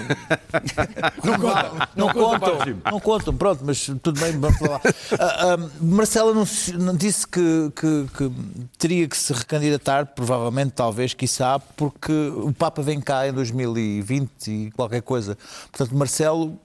[1.24, 1.88] Não, contam.
[1.96, 2.58] Não, contam.
[2.92, 3.34] Não contam.
[3.36, 4.32] Pronto, mas tudo bem.
[4.40, 4.82] Vamos lá.
[5.20, 8.32] Ah, ah, Marcelo anunci- não disse que, que- que
[8.78, 14.72] teria que se recandidatar, provavelmente, talvez, quiçá, porque o Papa vem cá em 2020 e
[14.72, 15.38] qualquer coisa.
[15.72, 16.58] Portanto, Marcelo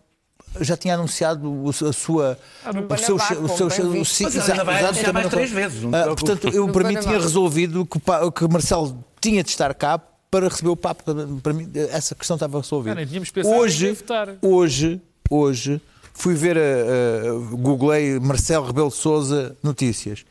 [0.61, 2.39] já tinha anunciado o- a sua.
[2.73, 3.17] no o seu.
[3.45, 3.67] O seu,
[4.01, 4.05] o-
[4.39, 4.65] exato,
[5.01, 6.05] também mais não- três vezes, não Ah.
[6.07, 7.99] Portanto, eu para mim tinha resolvido que,
[8.35, 11.03] que Marcelo tinha de estar cá para receber o Papa.
[11.05, 12.99] Para- Para mim, essa questão estava resolvida.
[12.99, 13.07] Ah, em
[13.47, 13.87] hoje,
[14.43, 15.81] hoje, hoje,
[16.15, 20.25] fui ver, a, a, googlei Marcelo Rebelo de Souza notícias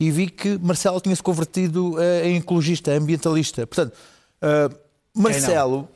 [0.00, 3.66] e vi que Marcelo tinha se convertido em ecologista, ambientalista.
[3.66, 3.94] Portanto,
[4.42, 4.70] ah,
[5.14, 5.88] Marcelo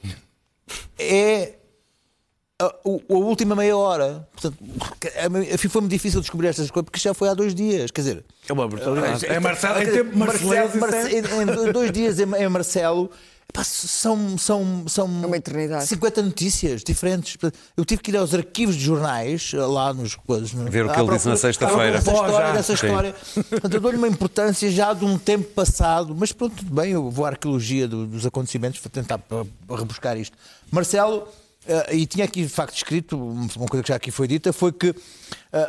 [0.98, 1.54] é
[2.60, 4.28] a, o- a última meia hora.
[4.32, 4.56] Portanto,
[5.14, 7.90] é- foi-me difícil descobrir estas coisas porque já foi há dois dias.
[7.90, 9.26] Quer dizer, É uma brutalidade.
[9.26, 12.48] É Marcelo, Quer em dizer, tempo Marcelo- Marcelo, Marce- em, em dois dias em, em
[12.48, 13.10] Marcelo.
[13.52, 15.86] Pá, são, são, são É uma eternidade.
[15.86, 17.36] 50 notícias diferentes.
[17.76, 20.52] Eu tive que ir aos arquivos de jornais, lá nos coisas.
[20.52, 22.02] no- Ver o que ele disse na sexta-feira.
[22.02, 23.14] Pô, história, dessa história.
[23.50, 27.10] Portanto, eu dou-lhe uma importância já de um tempo passado, mas pronto, tudo bem, eu
[27.10, 30.36] vou à arqueologia do- dos acontecimentos, vou tentar uh, rebuscar isto.
[30.70, 34.52] Marcelo, uh, e tinha aqui de facto escrito, uma coisa que já aqui foi dita,
[34.52, 34.96] foi que uh,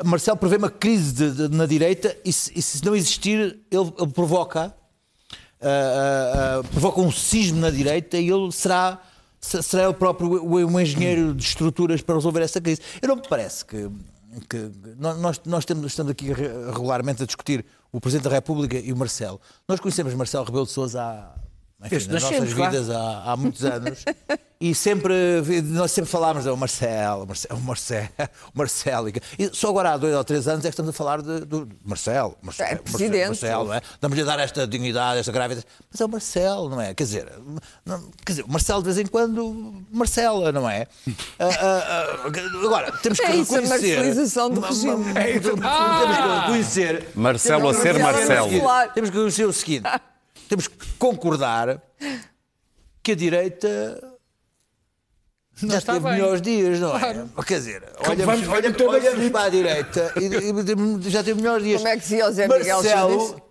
[0.06, 3.94] Marcelo prevê uma crise de- de- na direita e se, e se não existir, ele,
[3.98, 4.74] ele provoca
[5.62, 9.00] ah, ah, provoca um cisma na direita e ele será,
[9.39, 12.82] se- será ele próprio o engenheiro de estruturas para resolver essa crise.
[13.02, 13.89] Eu não me parece que.
[14.50, 18.93] que nós, nós temos, estamos aqui re- regularmente a discutir o Presidente da República e
[18.93, 19.39] o Marcelo.
[19.67, 21.34] Nós conhecemos Marcelo Rebelo de Sousa há,
[21.84, 24.04] enfim, nas nossas vidas há, há muitos anos
[24.60, 25.13] e sempre
[25.63, 28.10] nós sempre falámos do Marcelo, Marcelo, Marcelo,
[28.54, 29.10] Marcelo.
[29.10, 31.70] E só agora há dois ou três anos é que estamos a falar de, do
[31.86, 33.28] Marcelo, Marcelo, É, presidente.
[33.28, 33.82] Marcelo, não é?
[33.94, 35.65] Estamos a dar esta dignidade, esta gravidez.
[35.89, 36.94] Mas é o Marcelo, não é?
[36.94, 37.32] Quer dizer,
[37.86, 40.86] não- quer dizer, o Marcelo de vez em quando Marcela, não é?
[41.39, 42.28] Ah, ah, ah,
[42.65, 43.96] agora, temos que É isso, a reconhecer.
[43.96, 45.06] marcelização do Ma- regime.
[45.06, 47.08] ma- Temos que reconhecer.
[47.15, 48.88] Marcelo a ser Marcelo a.
[48.89, 49.84] Temos que reconhecer o seguinte:
[50.50, 51.82] temos que concordar
[53.02, 54.04] que a direita.
[55.62, 56.14] Já está teve bem.
[56.14, 57.00] melhores dias, não é?
[57.00, 57.30] Claro.
[57.46, 60.26] Quer dizer, vamos olhamos, olhamos, olhamos para a direita e,
[61.06, 61.78] e já teve melhores dias.
[61.82, 63.42] Como é que dizia o Zé Miguel Marcelo,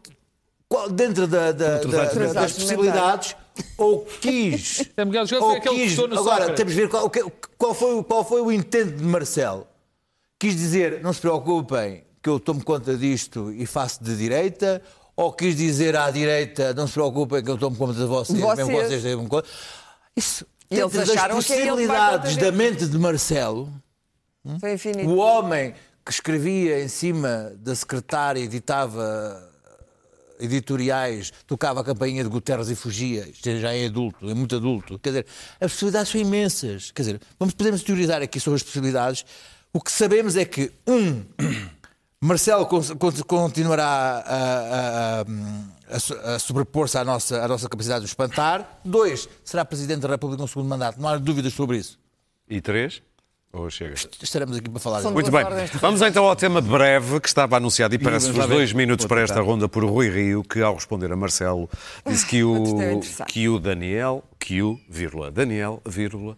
[0.69, 3.37] qual- dentro da- da- da- das possibilidades,
[3.77, 4.77] ou quis.
[4.97, 7.13] Zé Miguel Chávez ou foi aquele que quis agora, temos de ver qual,
[7.59, 9.67] qual foi, qual foi o intento de Marcelo.
[10.39, 14.81] Quis dizer, não se preocupem, que eu tomo conta disto e faço de direita,
[15.19, 18.69] ou quis dizer à direita, não se preocupem, que eu tomo conta de vocês, Vocês.
[18.69, 19.49] mesmo vocês tenham conta.
[20.17, 23.69] Isso, E eles acharam é vai possibilidades da mente de Marcelo,
[24.61, 25.09] Foi infinito.
[25.09, 25.75] o homem
[26.07, 29.45] que escrevia em cima da secretária, editava
[30.39, 35.01] editoriais, tocava a campainha de Guterres e fugia, isto já é adulto, é muito adulto.
[35.01, 35.27] Quer dizer,
[35.61, 36.93] as possibilidades são imensas.
[36.93, 39.25] Quer dizer, vamos, podemos teorizar aqui sobre as possibilidades.
[39.73, 41.25] O que sabemos é que, um,
[42.21, 47.69] Marcelo con- con- continuará a, a- a- a so- a sobrepor-se à nossa, à nossa
[47.69, 48.81] capacidade de o espantar.
[48.85, 51.01] Dois, será Presidente da República no segundo mandato.
[51.01, 51.99] Não há dúvidas sobre isso.
[52.49, 53.03] E três?
[53.53, 53.95] Ou chega?
[54.21, 55.13] Estaremos aqui para falar São.
[55.13, 55.43] Muito bem.
[55.81, 59.41] Vamos então ao tema breve que estava anunciado e parece os dois minutos para esta
[59.41, 61.71] ronda por Rui Rio, que ao responder a Marcelo
[62.07, 66.37] disse que tema o, que o Daniel, que o, vírgula, Daniel, vírgula,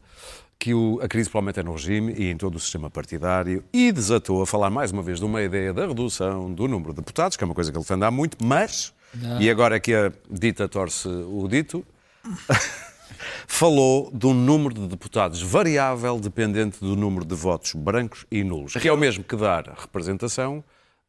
[0.61, 3.91] que o, a crise provavelmente é no regime e em todo o sistema partidário e
[3.91, 7.35] desatou a falar mais uma vez de uma ideia da redução do número de deputados,
[7.35, 8.93] que é uma coisa que ele defende há muito, mas,
[9.41, 11.83] e agora é que a dita torce o dito,
[13.49, 18.75] falou de um número de deputados variável dependente do número de votos brancos e nulos,
[18.75, 20.63] que é o mesmo que dar representação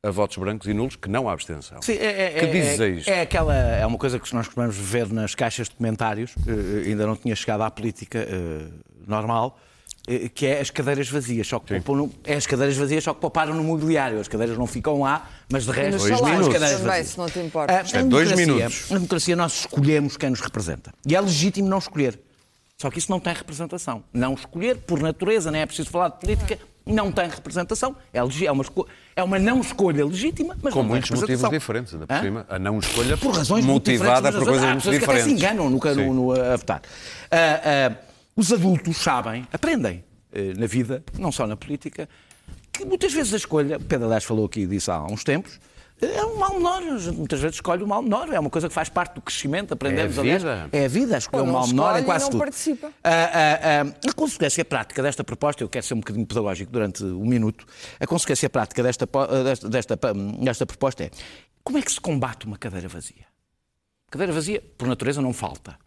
[0.03, 1.79] a votos brancos e nulos que não há abstenção.
[1.81, 3.07] Sim, é, é, que é- dizes a é, isto?
[3.09, 7.05] é aquela é uma coisa que nós costumamos ver nas caixas de comentários, eh, ainda
[7.05, 8.67] não tinha chegado à política eh,
[9.11, 9.59] normal,
[10.07, 13.13] eh, que é as cadeiras vazias, só que poupam no- é as cadeiras vazias só
[13.13, 16.53] que pouparam no mobiliário, as cadeiras não ficam lá, mas de resto Dois minutos.
[16.53, 17.07] também, vazias.
[17.09, 17.71] se não te importa.
[17.73, 18.89] Ah, é na dois democracia- minutos.
[18.89, 20.91] Na democracia nós escolhemos quem nos representa.
[21.05, 22.19] E é legítimo não escolher.
[22.77, 24.03] Só que isso não tem representação.
[24.11, 27.95] Não escolher, por natureza, nem é preciso falar de política, não tem representação.
[28.11, 31.47] É, é uma, esco- é uma não escolha legítima, mas Com não tem muitos motivos
[31.51, 32.21] diferentes, ainda por Hã?
[32.23, 32.45] cima.
[32.49, 35.13] A não escolha Por razões muito motivada diferentes, por coisas há muito pessoas que até
[35.13, 35.43] se diferentes.
[35.43, 36.81] enganam no, no, no- a votar.
[37.29, 37.95] Ah, ah,
[38.35, 42.07] os adultos sabem, aprendem eh, na vida, não só na política,
[42.71, 45.59] que muitas vezes a escolha, o Pedro aliás falou aqui disso há uns tempos,
[46.01, 46.81] é um mal menor.
[46.81, 48.27] A gente Muitas vezes escolhe o mal menor.
[48.33, 49.73] É uma coisa que faz parte do crescimento.
[49.73, 50.69] Aprendemos, É a vida.
[50.71, 51.17] É a vida.
[51.17, 52.39] Escolher o não mal menor em quase não tudo.
[52.39, 52.91] participa.
[53.03, 57.03] Ah, ah, ah, a consequência prática desta proposta, eu quero ser um bocadinho pedagógico durante
[57.03, 57.65] um minuto,
[57.99, 59.07] a consequência prática desta,
[59.43, 59.97] desta, desta,
[60.39, 61.11] desta proposta é
[61.63, 63.25] como é que se combate uma cadeira vazia?
[64.09, 65.77] Cadeira vazia, por natureza, não falta.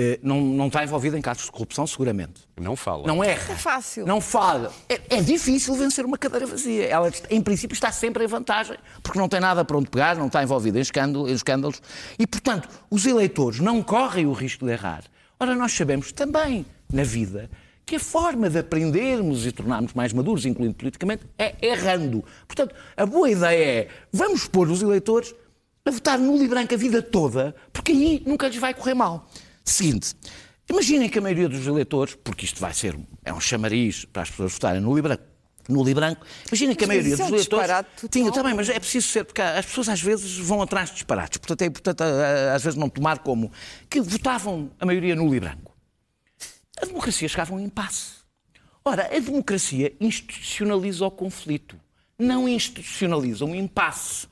[0.00, 2.42] Eh, Não, não está envolvida em casos de corrupção, seguramente.
[2.56, 3.04] Não fala.
[3.04, 3.52] Não erra.
[3.52, 4.06] É fácil.
[4.06, 4.72] Não fala.
[4.88, 6.86] É, é difícil vencer uma cadeira vazia.
[6.86, 10.28] Ela, em princípio, está sempre em vantagem, porque não tem nada para onde pegar, não
[10.28, 11.82] está envolvida em, escândalo- em escândalos.
[12.16, 15.02] E, portanto, os eleitores não correm o risco de errar.
[15.40, 17.50] Ora, nós sabemos também, na vida,
[17.84, 22.24] que a forma de aprendermos e tornarmos mais maduros, incluindo politicamente, é errando.
[22.46, 25.34] Portanto, a boa ideia é vamos pôr os eleitores
[25.84, 29.26] a votar nulo e branco a vida toda, porque aí nunca lhes vai correr mal.
[29.68, 30.14] Seguinte,
[30.68, 34.22] imaginem que a maioria dos eleitores, porque isto vai ser um- é um chamariz para
[34.22, 35.22] as pessoas votarem nulo e branco,
[35.68, 37.66] nulo e branco, imaginem que a maioria é dos eleitores...
[38.10, 41.36] Tinha, também, mas é preciso ser, porque as pessoas às vezes vão atrás de disparates,
[41.38, 43.52] portanto é importante ah, às vezes não tomar como
[43.90, 45.76] que votavam a maioria nulo e branco.
[46.80, 48.18] A democracia chegava a um impasse.
[48.84, 51.78] Ora, a democracia institucionaliza o conflito,
[52.18, 54.26] não institucionaliza um impasse.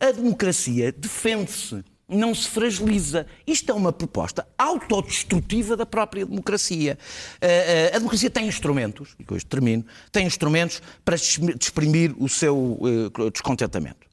[0.00, 3.26] A democracia defende-se, não se fragiliza.
[3.46, 6.98] Isto é uma proposta autodestrutiva da própria democracia.
[7.40, 12.28] Eh, eh, A democracia tem instrumentos, e com isto termino, tem instrumentos para exprimir o
[12.28, 14.06] seu eh, descontentamento.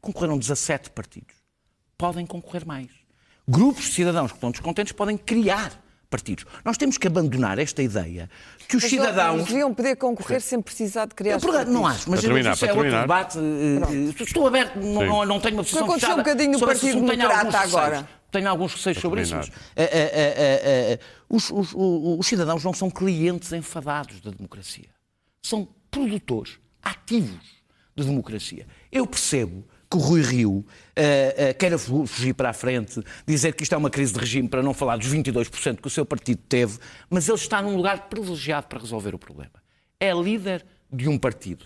[0.00, 1.34] Concorreram 17 partidos.
[1.96, 2.88] Podem concorrer mais.
[3.48, 6.44] Grupos de cidadãos que estão descontentes podem criar partidos.
[6.64, 8.28] Nós temos que abandonar esta ideia
[8.66, 9.44] que os Mas cidadãos.
[9.46, 12.64] deviam poder concorrer sem precisar de criar Eu, por não acho, mas Para terminar, isso
[12.66, 13.38] é outro debate.
[13.38, 17.58] eh, Estou aberto, não, não, tenho uma posição acontecer fechada um bocadinho esse Partido Democrata
[17.58, 18.08] agora.
[18.30, 19.34] Tenho alguns receios sobre isso.
[19.34, 19.88] Mas, eh,
[20.96, 20.98] eh,
[21.30, 24.88] os, os- os- os cidadãos não são clientes enfadados da democracia.
[25.42, 27.40] São produtores ativos
[27.96, 28.66] de democracia.
[28.92, 33.54] Eu percebo que o Rui Rio eh, eh, queira fu- fugir para a frente, dizer
[33.54, 36.04] que isto é uma crise de regime, para não falar dos 22% que o seu
[36.04, 39.52] partido teve, mas ele está num lugar privilegiado para resolver o problema.
[39.98, 41.64] É líder de um partido.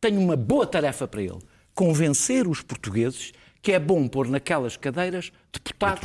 [0.00, 1.38] Tem uma boa tarefa para ele:
[1.74, 6.00] convencer os portugueses que é bom pôr naquelas cadeiras deputados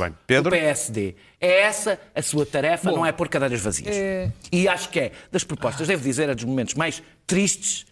[0.50, 1.14] do PSD.
[1.40, 3.96] É essa a sua tarefa, não é pôr cadeiras vazias.
[3.96, 7.86] É- E acho que é, das propostas, devo dizer, é dos momentos mais tristes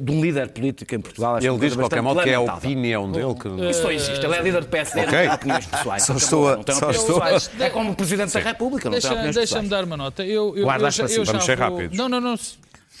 [0.00, 1.36] de um líder político em Portugal.
[1.36, 3.34] Acho Ele diz, de qualquer modo, que é a opinião dele.
[3.34, 3.48] Que...
[3.70, 4.24] Isso só existe.
[4.24, 5.18] Ele é líder do PSD, não Ok.
[5.20, 6.02] tem opiniões pessoais.
[6.02, 7.22] Só estou a- não só estou.
[7.60, 10.24] É como o Presidente da República, não tem Deixa- opiniões Deixa-me dar uma nota.
[10.24, 11.96] Eu, eu, Guarda eu já, eu já Vamos ser vou- rápidos.
[11.98, 12.34] Não, não, não.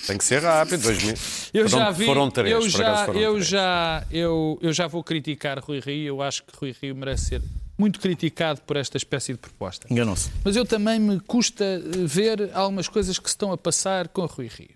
[0.06, 0.82] Tem que ser rápido.
[0.82, 1.14] Dois mil...
[1.54, 2.52] Eu foram, já vi, foram três.
[2.52, 3.46] eu por acaso já, foram eu três.
[3.48, 6.06] já, eu, eu já vou criticar Rui Rio.
[6.06, 7.42] Eu acho que Rui Rio merece ser
[7.78, 9.86] muito criticado por esta espécie de proposta.
[9.90, 10.30] Enganou-se.
[10.44, 14.26] Mas eu também me custa eh, ver algumas coisas que se estão a passar com
[14.26, 14.68] Rui Rio.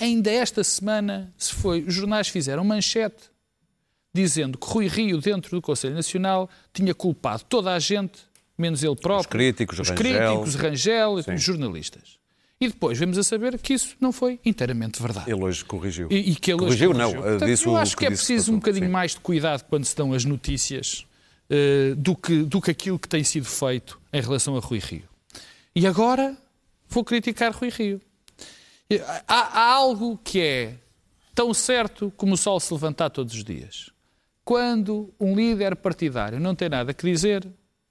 [0.00, 3.30] Ainda esta semana se foi, os jornais fizeram manchete
[4.12, 8.18] dizendo que Rui Rio, dentro do Conselho Nacional, tinha culpado toda a gente,
[8.58, 9.20] menos ele próprio.
[9.20, 10.04] Os críticos, os Rangel.
[10.04, 11.34] críticos, Rangel, Sim.
[11.34, 12.18] os jornalistas.
[12.60, 15.30] E depois vemos a saber que isso não foi inteiramente verdade.
[15.30, 16.08] Ele hoje corrigiu.
[16.10, 17.10] E, e que ele hoje corrigiu, não.
[17.12, 17.20] corrigiu.
[17.20, 18.54] eh, Portanto, disse eu acho que, é disse preciso passou.
[18.54, 18.92] um bocadinho Sim.
[18.92, 21.06] mais de cuidado quando se dão as notícias
[21.48, 25.04] eh, do, que, do que aquilo que tem sido feito em relação a Rui Rio.
[25.74, 26.36] E agora
[26.88, 28.00] vou criticar Rui Rio.
[29.28, 30.74] Há, há algo que é
[31.34, 33.90] tão certo como o sol se levantar todos os dias.
[34.44, 37.46] Quando um líder partidário não tem nada que dizer,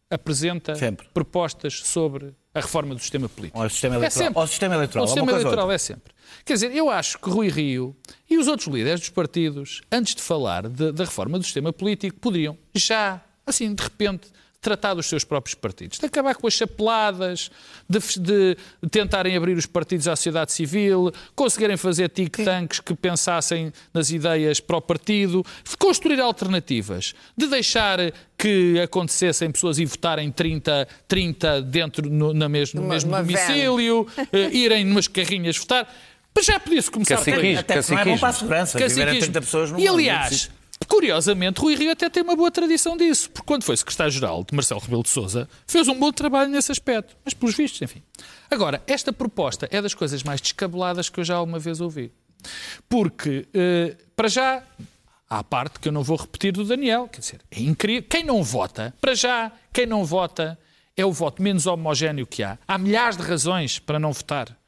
[0.10, 1.08] apresenta Sempre.
[1.14, 3.60] propostas sobre a reforma do sistema político.
[3.60, 4.26] Ou o sistema É eleitoral.
[4.26, 4.40] sempre.
[4.42, 5.04] Ou sistema eleitoral.
[5.04, 6.14] É sistema eleitoral é sempre.
[6.44, 7.96] Quer dizer, eu acho que Rui Rio
[8.30, 12.20] e os outros líderes dos partidos, antes de falar de- da reforma do sistema político,
[12.20, 14.28] poderiam já, assim, de repente,
[14.62, 17.50] tratar dos seus próprios partidos, de acabar com as chapeladas,
[17.88, 18.58] de, de
[18.92, 24.78] tentarem abrir os partidos à sociedade civil, conseguirem fazer think-tanks que pensassem nas ideias para
[24.78, 28.00] o partido, de construir alternativas, de deixar
[28.38, 34.50] que acontecessem pessoas e votarem 30, 30 dentro no, na mesmo, no mesmo domicílio, eh,
[34.52, 35.88] irem numas carrinhas votar.
[36.36, 37.56] Mas já podia-se começar por aí.
[37.56, 37.60] Caciquismo.
[37.60, 38.78] Até não é bom para a segurança.
[38.78, 39.34] Viverem Caciquismo.
[39.34, 40.50] 30 pessoas num E aliás.
[40.90, 44.82] Curiosamente, Rui Rio até tem uma boa tradição disso, porque quando foi secretário-geral de Marcelo
[44.82, 47.16] Rebelo de Sousa, fez um bom trabalho nesse aspecto.
[47.24, 48.02] Mas pelos vistos, enfim.
[48.50, 52.12] Agora, esta proposta é das coisas mais descabeladas que eu já alguma vez ouvi.
[52.90, 54.64] Porque, eh, para já,
[55.30, 58.08] há a parte que eu não vou repetir do Daniel, quer dizer, é incrível.
[58.10, 60.58] Quem não vota, para já, quem não vota
[60.98, 62.58] é o voto menos homogéneo que há.
[62.68, 64.59] Há milhares de razões para não votar.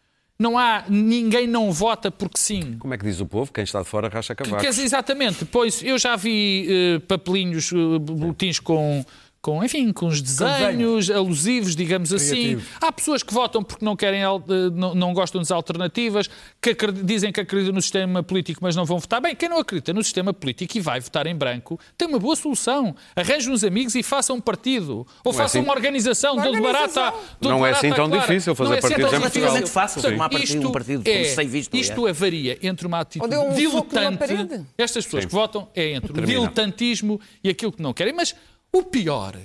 [0.41, 2.75] Não há, ninguém não vota porque sim.
[2.79, 3.53] Como é que diz o povo?
[3.53, 4.67] Quem está de fora racha Quer cavacos.
[4.69, 9.05] dizer, exatamente, pois eu já vi eh, papelinhos, eh, boletins com,
[9.41, 12.61] com, enfim, com os desenhos alusivos, digamos assim.
[12.79, 14.27] Há pessoas que votam porque não querem, eh,
[14.73, 16.29] não, não gostam das alternativas,
[16.61, 19.19] que dizem que acreditam no sistema político, mas não vão votar.
[19.19, 22.35] Bem, quem não acredita no sistema político e vai votar em branco, tem uma boa
[22.35, 22.95] solução.
[23.15, 25.07] Arranjem uns amigos e façam um partido.
[25.23, 26.59] Ou é façam assim- uma organização, Uma barata.
[26.67, 27.11] organização.
[27.11, 28.27] dele Não é barata assim tão clara.
[28.27, 29.49] difícil fazer Não é assim partidos em Portugal.
[29.53, 29.73] difícil.
[29.73, 33.35] fácil formar partido- um partido, como se tem visto, Isto é, varia entre uma atitude
[33.35, 34.65] um diletante.
[34.77, 36.39] Estas pessoas que votam é entre o Termina.
[36.41, 38.13] diletantismo e aquilo que não querem.
[38.13, 38.35] Mas
[38.71, 39.35] o pior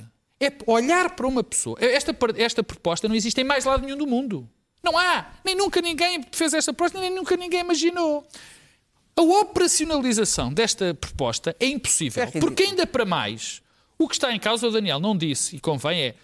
[0.41, 1.77] é olhar para uma pessoa.
[1.81, 4.49] Esta, esta proposta não existe em mais lado nenhum do mundo.
[4.83, 5.33] Não há.
[5.45, 8.27] Nem nunca ninguém fez esta proposta, nem nunca ninguém imaginou.
[9.17, 12.23] A operacionalização desta proposta é impossível.
[12.23, 13.63] É porque ainda para mais,
[13.99, 16.15] o que está em causa, o Daniel não disse, e convém, é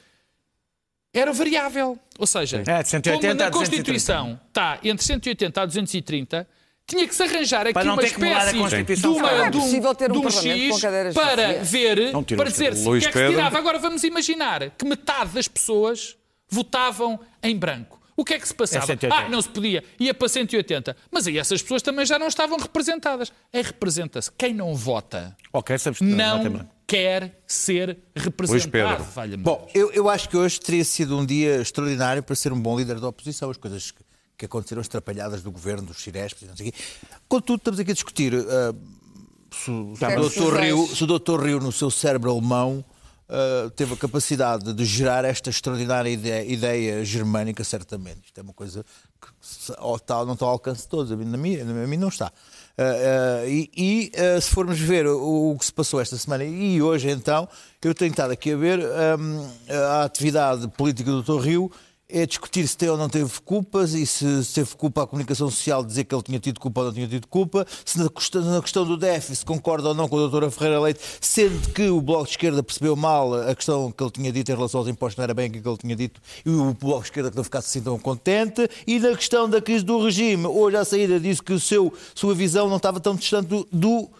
[1.14, 1.98] era variável.
[2.18, 3.52] Ou seja, É, de 180 como na a 230.
[3.52, 6.48] Constituição está entre 180 a 230,
[6.86, 9.16] tinha que se arranjar aqui Para não uma espécie de, Constituição.
[9.16, 10.80] uma, Não é de um, possível ter um de um X
[11.14, 13.36] para ver, Não para dizer se o Luís que é que se Pedro.
[13.36, 13.58] tirava.
[13.58, 16.16] Agora vamos imaginar que metade das pessoas
[16.48, 18.00] votavam em branco.
[18.14, 18.84] O que é que se passava?
[18.84, 19.14] É 180.
[19.14, 19.82] ah, não se podia.
[19.98, 20.96] Ia para 180.
[21.10, 23.32] Mas aí essas pessoas também já não estavam representadas.
[23.52, 24.30] Aí representa-se.
[24.32, 28.02] Quem não vota Ok, sabes não quer ser Pedro.
[28.16, 29.04] representado.
[29.04, 32.60] Valha-me Bom, eu, eu acho que hoje teria sido um dia extraordinário para ser um
[32.60, 33.50] bom líder da oposição.
[33.50, 34.02] As coisas que,
[34.42, 36.78] que aconteceram estrapalhadas do governo, dos Xirespes, não sei o quê.
[37.28, 38.74] Contudo, estamos aqui a discutir ah,
[39.54, 40.22] se, o- se o.
[40.50, 40.56] Dr.
[40.60, 41.40] Rio, se o Dr.
[41.44, 42.84] Rio, no seu cérebro alemão,
[43.28, 48.22] ah, teve a capacidade de gerar esta extraordinária ideia, ideia germânica, certamente.
[48.26, 48.84] Isto é uma coisa
[49.20, 49.72] que se-
[50.04, 51.12] tal, não está ao alcance de todos.
[51.12, 52.32] A mim, a mim não está.
[52.76, 52.82] Ah,
[53.42, 57.08] ah, e ah, se formos ver o, o que se passou esta semana e hoje,
[57.10, 57.48] então,
[57.80, 61.40] eu tenho estado aqui a ver hum, a atividade política do Dr.
[61.44, 61.70] Rio
[62.12, 65.82] é discutir se tem ou não teve culpas e se, teve culpa a comunicação social
[65.84, 68.60] dizer que ele tinha tido culpa ou não tinha tido culpa, se na questão, na
[68.60, 72.24] questão do déficit concorda ou não com a doutora Ferreira Leite, sendo que o Bloco
[72.24, 75.24] de Esquerda percebeu mal a questão que ele tinha dito em relação aos impostos, não
[75.24, 77.68] era bem aquilo que ele tinha dito, e o Bloco de Esquerda que não ficasse
[77.68, 81.52] assim tão contente, e na questão da crise do regime, hoje à saída disse que
[81.52, 84.10] o seu, sua visão não estava tão distante do, do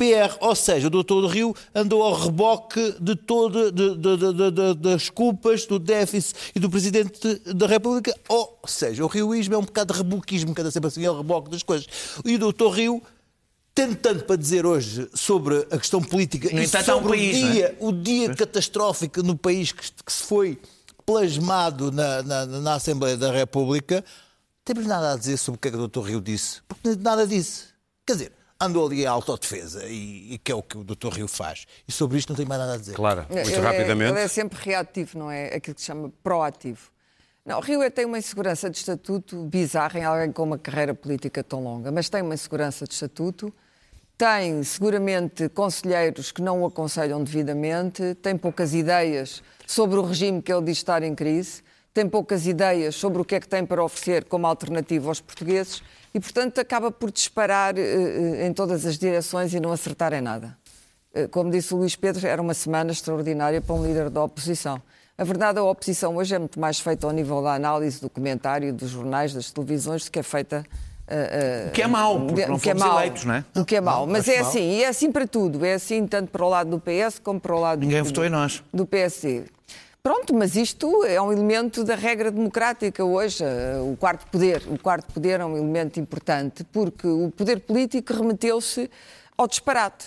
[0.00, 4.74] PR, ou seja, o doutor do Rio andou ao reboque de todas de, de- de-
[4.76, 9.62] das culpas do déficit e do Presidente da República, ou seja, o rioísmo é um
[9.64, 11.86] bocado de reboquismo, cada sempre assim, é o reboque das coisas.
[12.24, 13.02] E o doutor Rio
[13.74, 17.36] tem tanto para dizer hoje sobre a questão política No e há um sobre país,
[17.36, 17.52] o não é?
[17.52, 20.58] dia, o dia catastrófico no país que, que se foi
[21.04, 24.02] plasmado na, na- na Assembleia da República,
[24.64, 26.00] temos nada a dizer sobre o que é que o Dr.
[26.08, 27.64] Rio disse, porque nada disse.
[28.06, 31.08] Quer dizer, andou ali em autodefesa e, e que é o que o Dr.
[31.14, 31.66] Rio faz.
[31.88, 32.94] E sobre isto não tem mais nada a dizer.
[32.94, 34.10] Claro, muito Ele é- rapidamente.
[34.12, 35.54] ele é sempre reativo, não é?
[35.54, 36.90] Aquilo que se chama proativo.
[37.44, 40.92] Não, o Rio é- tem uma insegurança de estatuto bizarra em alguém com uma carreira
[40.94, 43.52] política tão longa, mas tem uma insegurança de estatuto,
[44.18, 50.52] tem seguramente conselheiros que não o aconselham devidamente, tem poucas ideias sobre o regime que
[50.52, 51.62] ele diz estar em crise,
[51.94, 55.82] tem poucas ideias sobre o que é que tem para oferecer como alternativa aos portugueses
[56.14, 60.20] e, portanto, acaba por disparar eh, eh, em todas as direções e não acertar em
[60.20, 60.56] nada.
[61.14, 64.80] Eh, Como disse o Luís Pedro, era uma semana extraordinária para um líder da oposição.
[65.16, 68.72] A verdade, a oposição hoje é muito mais feita ao nível da análise, do comentário,
[68.72, 70.64] dos jornais, das televisões, do que é feita.
[71.06, 72.98] eh, eh, O que é mau, porque não é fomos mau.
[72.98, 73.44] eleitos, não é?
[73.56, 74.06] O que é mau.
[74.06, 74.48] Mas é mau.
[74.48, 75.64] assim, e é assim para tudo.
[75.64, 78.24] É assim tanto para o lado do PS como para o lado Ninguém do, votou
[78.24, 78.62] em nós.
[78.72, 79.44] do PSD.
[80.02, 84.62] Pronto, mas isto é um elemento da regra democrática hoje, eh, o quarto poder.
[84.68, 88.90] O quarto poder é um elemento importante porque o poder político remeteu-se
[89.36, 90.06] ao disparate.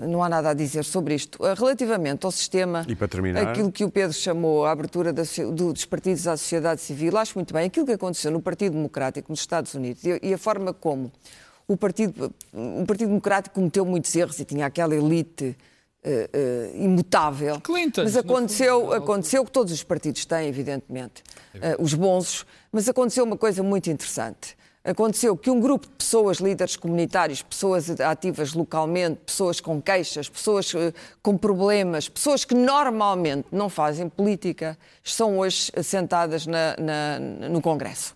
[0.00, 1.44] Não há nada a dizer sobre isto.
[1.46, 3.46] Eh, Relativamente ao sistema, E para terminar?
[3.48, 7.34] aquilo que o Pedro chamou a abertura da do- dos partidos à sociedade civil, acho
[7.36, 7.66] muito bem.
[7.66, 11.12] Aquilo que aconteceu no Partido Democrático nos Estados Unidos e, e a forma como
[11.68, 15.54] o Partido, o Partido Democrático cometeu muitos erros e tinha aquela elite
[16.32, 17.60] eh, imutável.
[17.60, 21.22] Clinton, Mas aconteceu, aconteceu o que todos os partidos têm, evidentemente,
[21.60, 24.56] eh, os bonzos, mas aconteceu uma coisa muito interessante.
[24.84, 30.72] Aconteceu que um grupo de pessoas, líderes comunitários, pessoas ativas localmente, pessoas com queixas, pessoas
[31.20, 38.14] com problemas, pessoas que normalmente não fazem política, estão hoje sentadas na- na- no Congresso.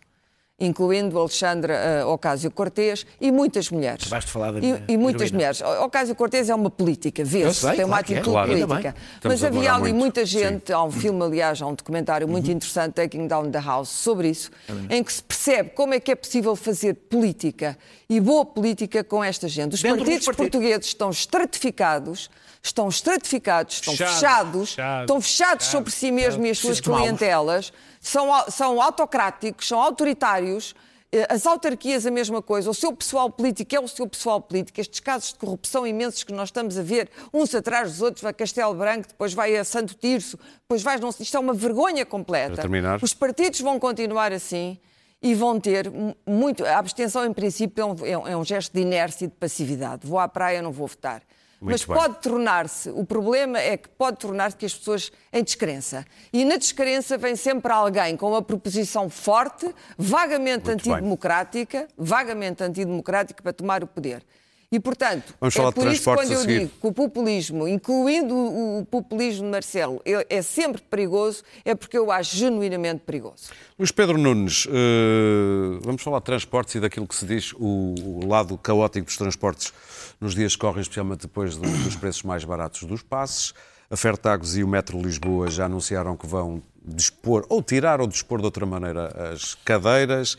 [0.61, 4.05] Incluindo Alexandra eh, Ocasio-Cortez e muitas mulheres.
[4.05, 5.37] De falar da E- minha e, muitas heroína.
[5.39, 5.61] mulheres.
[5.63, 8.17] Ocasio-Cortez é uma política, vê-se, tem uma claro que é.
[8.19, 8.53] atitude Claro.
[8.53, 8.95] Ainda política.
[9.25, 9.97] Mas a havia ali muito.
[9.97, 10.39] muita Sim.
[10.39, 12.53] gente, há um filme, aliás, há um documentário muito Uhum.
[12.53, 14.51] interessante, Taking Down the House, sobre isso,
[14.91, 17.79] em que se percebe como é que é possível fazer política
[18.09, 19.75] e boa política com esta gente.
[19.75, 20.51] Os Dentro partidos partidos.
[20.51, 22.31] portugueses estão estratificados,
[22.63, 27.73] estão estratificados, estão Fechados, fechados, fechados, estão fechados sobre si mesmos e as suas clientelas,
[28.01, 30.75] são, são autocráticos, são autoritários
[31.13, 34.81] Eh, As autarquias a mesma coisa, o seu pessoal político é o seu pessoal político.
[34.81, 38.31] Estes casos de corrupção imensos que nós estamos a ver, uns atrás dos outros, vai
[38.31, 42.07] a Castelo Branco, depois vai a Santo Tirso, depois vai, não isto é uma vergonha
[42.07, 42.63] completa.
[43.03, 44.79] Os partidos vão continuar assim
[45.21, 46.65] e vão ter mu- muito.
[46.65, 50.07] A abstenção, em princípio, é é um- é um gesto de inércia e de passividade.
[50.07, 51.23] Vou à praia, não vou votar.
[51.61, 51.95] Muito Mas bem.
[51.95, 56.07] pode tornar-se, o problema é que pode tornar-se que as pessoas em descrença.
[56.33, 60.95] E na descrença vem sempre alguém com uma proposição forte, vagamente Muito bem.
[60.95, 64.25] antidemocrática, vagamente antidemocrática para tomar o poder.
[64.73, 68.33] E, portanto, Vamos é falar de por isso quando eu digo que o populismo, incluindo
[68.37, 73.51] o populismo de Marcelo, é é sempre perigoso, é porque eu acho genuinamente perigoso.
[73.77, 78.57] Luís Pedro Nunes, eh, vamos falar de transportes e daquilo que se diz, o, lado
[78.59, 79.73] caótico dos transportes
[80.21, 83.53] nos dias que correm, especialmente depois do- dos preços mais baratos dos passes.
[83.91, 88.39] A Fertagos e o Metro Lisboa já anunciaram que vão dispor, ou tirar ou dispor
[88.39, 90.37] de outra maneira as cadeiras.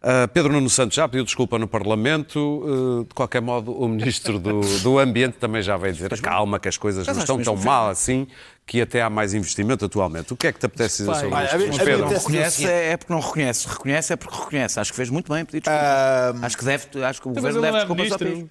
[0.00, 3.02] Ah, Pedro Nuno Santos já pediu desculpa no Parlamento.
[3.02, 6.68] Eh, de qualquer modo, o Ministro do, do Ambiente também já veio dizer calma, que
[6.68, 8.26] as coisas não estão tão mal assim,
[8.64, 10.32] que até há mais investimento atualmente.
[10.32, 12.04] O que é que te apetece dizer sobre isto, Pedro?
[12.06, 13.68] apetece- Reconhece é porque não reconhece.
[13.68, 14.80] Reconhece é porque reconhece.
[14.80, 16.46] Acho que fez muito bem pedir desculpa.
[16.46, 18.28] Acho que deve, acho que o Mas governo deve não é desculpas ao ministro.
[18.28, 18.46] país.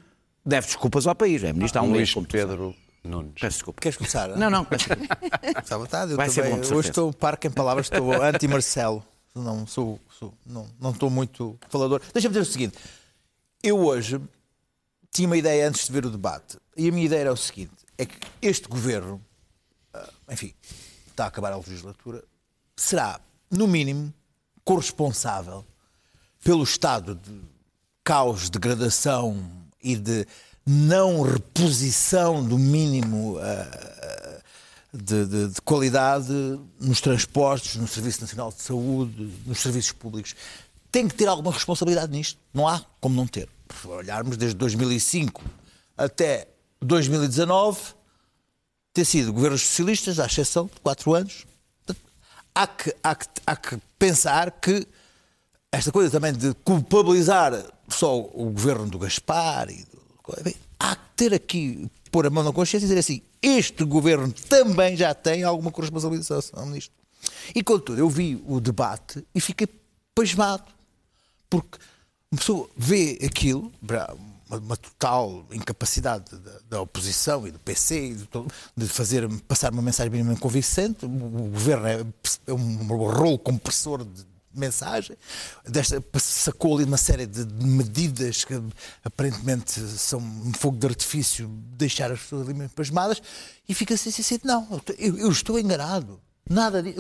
[0.46, 1.44] Deve desculpas ao país.
[1.44, 2.14] É ministro há um mês.
[2.14, 2.28] Luís.
[2.30, 2.76] Pedro
[3.06, 3.32] Nunes.
[3.40, 3.82] Peço desculpa.
[3.82, 4.28] Queres começar?
[4.30, 5.18] Não, não, peço desculpa.
[5.62, 6.58] Está à vontade, eu Vai ser também.
[6.58, 9.02] bom, de Hoje estou parco em palavras, estou anti-Marcelo.
[9.38, 12.02] Não, sou, sou- não, não estou muito falador.
[12.14, 12.78] Deixa-me dizer o seguinte:
[13.64, 14.20] eu hoje
[15.12, 16.58] tinha uma ideia antes de ver o debate.
[16.76, 19.22] E a minha ideia era o seguinte: é que este governo,
[19.94, 20.54] ah, enfim,
[21.08, 22.24] está a acabar a legislatura,
[22.76, 23.20] será,
[23.50, 24.14] no mínimo,
[24.64, 25.66] corresponsável
[26.44, 27.42] pelo estado de
[28.04, 29.50] caos, degradação
[29.82, 30.26] e de
[30.66, 34.27] não reposição do mínimo ah,
[34.94, 36.32] de, de- de qualidade
[36.80, 40.36] nos transportes, no Serviço Nacional de Saúde, nos serviços públicos.
[40.92, 42.40] Tem que ter alguma responsabilidade nisto.
[42.54, 43.50] Não há como não ter.
[43.82, 45.44] Se olharmos desde 2005
[45.98, 46.48] até
[46.82, 47.80] 2019,
[48.94, 51.46] ter sido governos socialistas, à exceção de quatro anos.
[52.56, 54.88] Há que, há, que, há que pensar que
[55.72, 57.54] esta coisa também de culpabilizar
[57.88, 60.02] só o governo do Gaspar e do,
[60.80, 64.96] há que ter aqui, pôr a mão na consciência e dizer assim: este governo também
[64.96, 66.92] já tem alguma corresponsabilização nisto.
[67.54, 69.68] E contudo, eu vi o debate e fiquei
[70.14, 70.66] pasmado,
[71.50, 71.78] porque
[72.32, 78.16] uma pessoa vê aquilo, uma, uma total incapacidade da, da oposição e do PC e
[78.26, 81.06] todo, de fazer passar uma mensagem minimamente convincente.
[81.06, 82.06] O, o governo é,
[82.48, 84.26] é um rolo compressor de
[84.60, 85.16] mensagem.
[85.66, 88.62] Desta, sacou ali uma série de medidas que
[89.04, 91.48] aparentemente são um fogo de artifício,
[91.78, 93.22] deixar as pessoas ali pasmadas,
[93.68, 96.20] e fica-se assim, assim, não, eu, eu- estou enganado.
[96.50, 96.96] Nada disso.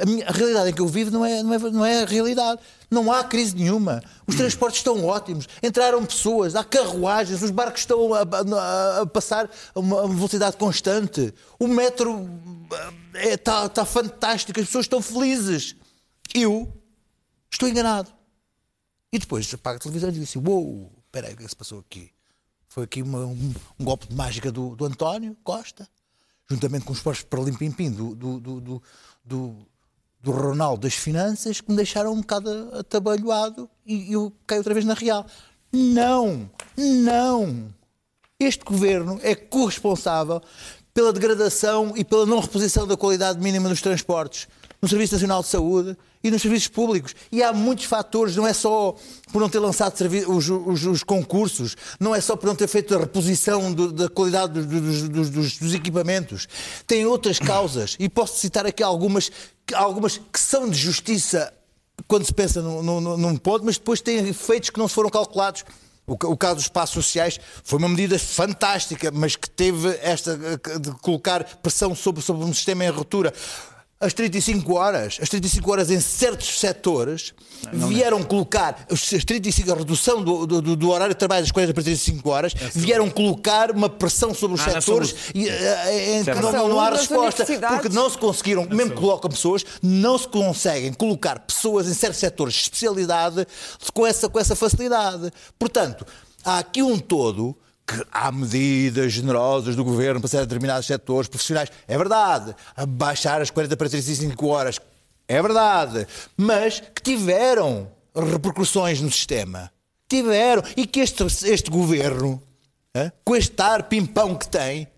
[0.00, 2.06] A, minha- a realidade em que eu vivo não é, não, é, não é a
[2.06, 2.62] realidade.
[2.90, 4.02] Não há crise nenhuma.
[4.26, 5.46] Os transportes estão ótimos.
[5.62, 11.34] Entraram pessoas, há carruagens, os barcos estão a, a- a passar a uma, velocidade constante.
[11.58, 12.26] O metro
[13.12, 15.76] está é, tá- tá fantástico, as pessoas estão felizes.
[16.34, 16.72] Eu
[17.56, 18.10] estou enganado.
[19.12, 21.50] E depois apaga a televisão e digo assim: Uou, espera aí, o que é que
[21.50, 22.10] se passou aqui?
[22.68, 25.88] Foi aqui uma- um, um golpe de mágica do, do António Costa,
[26.50, 28.82] juntamente com os postos para limpim-pim do, do, do,
[29.24, 29.56] do,
[30.20, 34.84] do Ronaldo das Finanças, que me deixaram um bocado atabalhoado e eu caio outra vez
[34.84, 35.24] na real.
[35.72, 37.72] Não, não.
[38.38, 40.42] Este governo é corresponsável
[40.92, 44.48] pela degradação e pela não reposição da qualidade mínima dos transportes,
[44.86, 47.12] no Serviço Nacional de Saúde e nos serviços públicos.
[47.32, 48.94] E há muitos fatores, não é só
[49.32, 49.92] por não ter lançado
[50.28, 54.08] os, os- os concursos, não é só por não ter feito a reposição do- da
[54.08, 56.46] qualidade dos, dos- dos- dos- equipamentos.
[56.86, 59.30] Tem outras causas, e posso citar aqui algumas,
[59.74, 61.52] algumas que são de justiça
[62.06, 65.64] quando se pensa num, num, num ponto, mas depois tem efeitos que não foram calculados.
[66.06, 70.38] O, ca- o caso dos espaços sociais foi uma medida fantástica, mas que teve esta
[70.40, 73.34] eh, de colocar pressão sobre, sobre um sistema em ruptura.
[73.98, 77.32] As 35 horas, as 35 horas em certos setores
[77.72, 81.82] vieram colocar as 35, a redução do, do, do horário de trabalho das 40 para
[81.82, 86.42] 35 horas, vieram colocar uma pressão sobre os Ah, setores e, eh, em que Certo.
[86.42, 90.28] não, não, não há resposta, porque não se conseguiram, mesmo que colocam pessoas, não se
[90.28, 93.46] conseguem colocar pessoas em certos setores de especialidade
[93.94, 95.32] com essa, com essa facilidade.
[95.58, 96.04] Portanto,
[96.44, 97.56] há aqui um todo
[97.86, 101.70] que há medidas generosas do governo para determinados setores profissionais.
[101.86, 102.54] É verdade.
[102.88, 104.80] Baixar as 40 para 35 horas.
[105.28, 106.06] É verdade.
[106.36, 109.70] Mas que tiveram repercussões no sistema.
[110.08, 110.62] Tiveram.
[110.76, 112.42] E que este, este governo,
[112.96, 114.88] hã, com este ar pimpão que tem,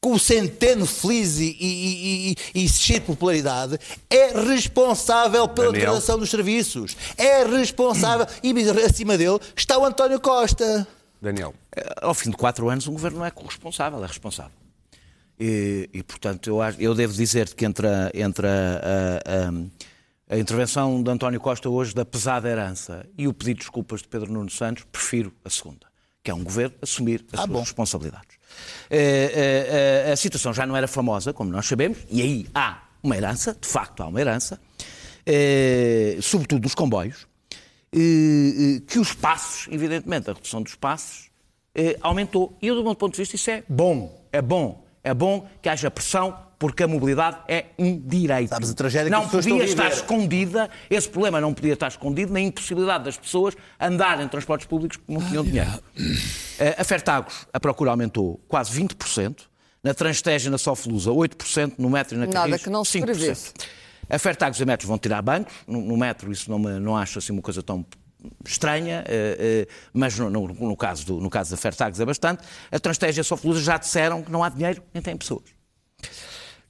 [0.00, 3.78] com o centeno feliz e, e, e, e cheio de popularidade,
[4.08, 6.96] é responsável pela degradação dos serviços.
[7.18, 8.26] É responsável.
[8.42, 10.88] E acima dele está o António Costa.
[11.20, 11.54] Daniel.
[11.76, 14.52] Eh, Ao fim de quatro anos, um governo não é corresponsável, é responsável.
[15.38, 20.34] E, e, portanto, eu, acho- eu devo dizer que entre, a, entre a, a- a-
[20.34, 24.08] a intervenção de António Costa hoje da pesada herança e o pedido de desculpas de
[24.08, 25.86] Pedro Nuno Santos, prefiro a segunda,
[26.22, 27.60] que é um governo assumir as Ah, suas bom.
[27.60, 28.36] responsabilidades.
[28.90, 33.16] Eh, eh, a situação já não era famosa, como nós sabemos, e aí há uma
[33.16, 34.60] herança, de facto há uma herança,
[36.22, 37.26] sobretudo dos comboios,
[37.92, 41.28] que os passos, evidentemente, a redução dos passos
[41.74, 42.56] eh, aumentou.
[42.62, 44.26] E eu, do meu ponto de vista, isso é bom.
[44.32, 44.84] É bom.
[45.02, 48.50] É bom que haja pressão, porque a mobilidade é um direito.
[48.50, 51.88] Sabes a tragédia que não as pessoas podia estar escondida, esse problema não podia estar
[51.88, 55.70] escondido na impossibilidade das pessoas andarem em transportes públicos porque não tinham dinheiro.
[56.58, 59.48] Eh, A Fertagos, a procura aumentou quase 20%,
[59.82, 62.98] na Transteja e na Soflusa 8%, no metro e na Nada Carris que não se
[62.98, 63.02] 5%.
[63.04, 63.52] prevesse.
[64.10, 67.32] A Fertagos e metros vão tirar bancos, no, no metro isso não, não acho assim
[67.32, 67.86] uma coisa tão
[68.44, 72.42] estranha, eh, eh, mas no, no- no caso do, no caso da Fertagos é bastante.
[72.70, 75.44] A Transteja e a Soflusa já disseram que não há dinheiro nem têm pessoas.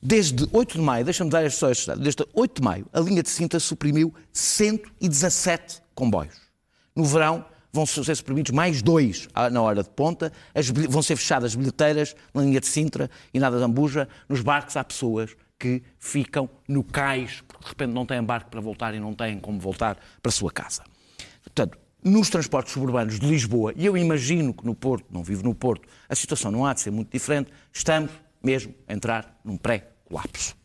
[0.02, 3.28] Desde 8 de maio, deixa-me dar este dado, desde 8 de maio, a linha de
[3.28, 6.34] Sintra suprimiu 117 comboios.
[6.96, 11.54] No verão vão ser suprimidos mais dois na hora de ponta, As vão ser fechadas
[11.54, 14.08] bilheteiras na linha de Sintra e na de Ambuja.
[14.28, 18.60] Nos barcos há pessoas que ficam no cais, porque de repente não têm barco para
[18.60, 20.82] voltar e não têm como voltar para a sua casa.
[21.44, 25.54] Portanto, nos transportes suburbanos de Lisboa, e eu imagino que no Porto, não vivo no
[25.54, 28.10] Porto, a situação não há de ser muito diferente, estamos
[28.42, 30.56] mesmo a entrar num pré-colapso.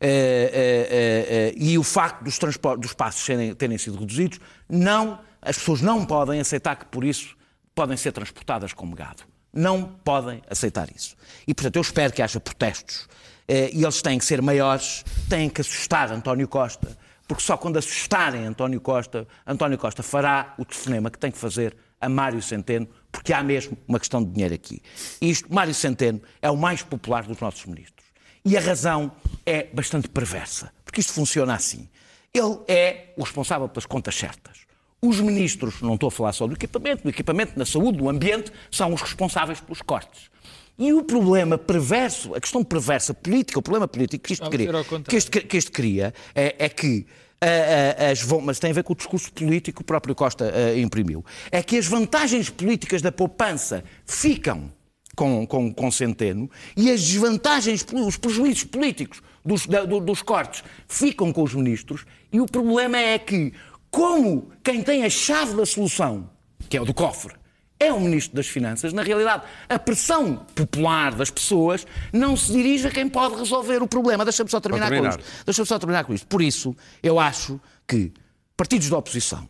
[0.00, 2.38] Eh, eh, eh, e o facto dos,
[2.78, 7.34] dos passos serem- terem sido reduzidos, não, as pessoas não podem aceitar que por isso
[7.74, 9.22] podem ser transportadas como gado.
[9.52, 11.16] Não podem aceitar isso.
[11.46, 13.08] E, portanto, eu espero que haja protestos.
[13.48, 16.96] Eh, e eles têm que ser maiores, têm que assustar António Costa,
[17.26, 21.76] porque só quando assustarem António Costa, António Costa fará o telefonema que tem que fazer
[22.00, 24.80] a Mário Centeno, porque há mesmo uma questão de dinheiro aqui.
[25.20, 28.06] Isto, Mário Centeno é o mais popular dos nossos ministros.
[28.44, 29.12] E a razão
[29.44, 31.88] é bastante perversa, porque isto funciona assim.
[32.32, 34.60] Ele é o responsável pelas contas certas.
[35.00, 38.52] Os ministros, não estou a falar só do equipamento, do equipamento, na saúde, do ambiente,
[38.70, 40.30] são os responsáveis pelos cortes.
[40.78, 44.66] E o problema perverso, a questão perversa política, o problema político que isto cria,
[45.10, 47.04] que isto, que isto cria é, é que
[48.10, 51.24] as, mas tem a ver com o discurso político que o próprio Costa ah, imprimiu.
[51.50, 54.72] É que as vantagens políticas da poupança ficam
[55.16, 60.62] com, com, com Centeno e as desvantagens, os prejuízos políticos dos, da- do- dos cortes
[60.86, 62.04] ficam com os ministros.
[62.32, 63.52] E o problema é que,
[63.90, 66.30] como quem tem a chave da solução,
[66.68, 67.34] que é o do cofre,
[67.80, 72.88] é o Ministro das Finanças, na realidade, a pressão popular das pessoas não se dirige
[72.88, 74.24] a quem pode resolver o problema.
[74.24, 75.14] Deixa-me só terminar, terminar.
[75.14, 75.44] com isto.
[75.44, 76.26] Deixa-me só terminar com isto.
[76.26, 78.12] Por isso, eu acho que
[78.56, 79.48] partidos da oposição,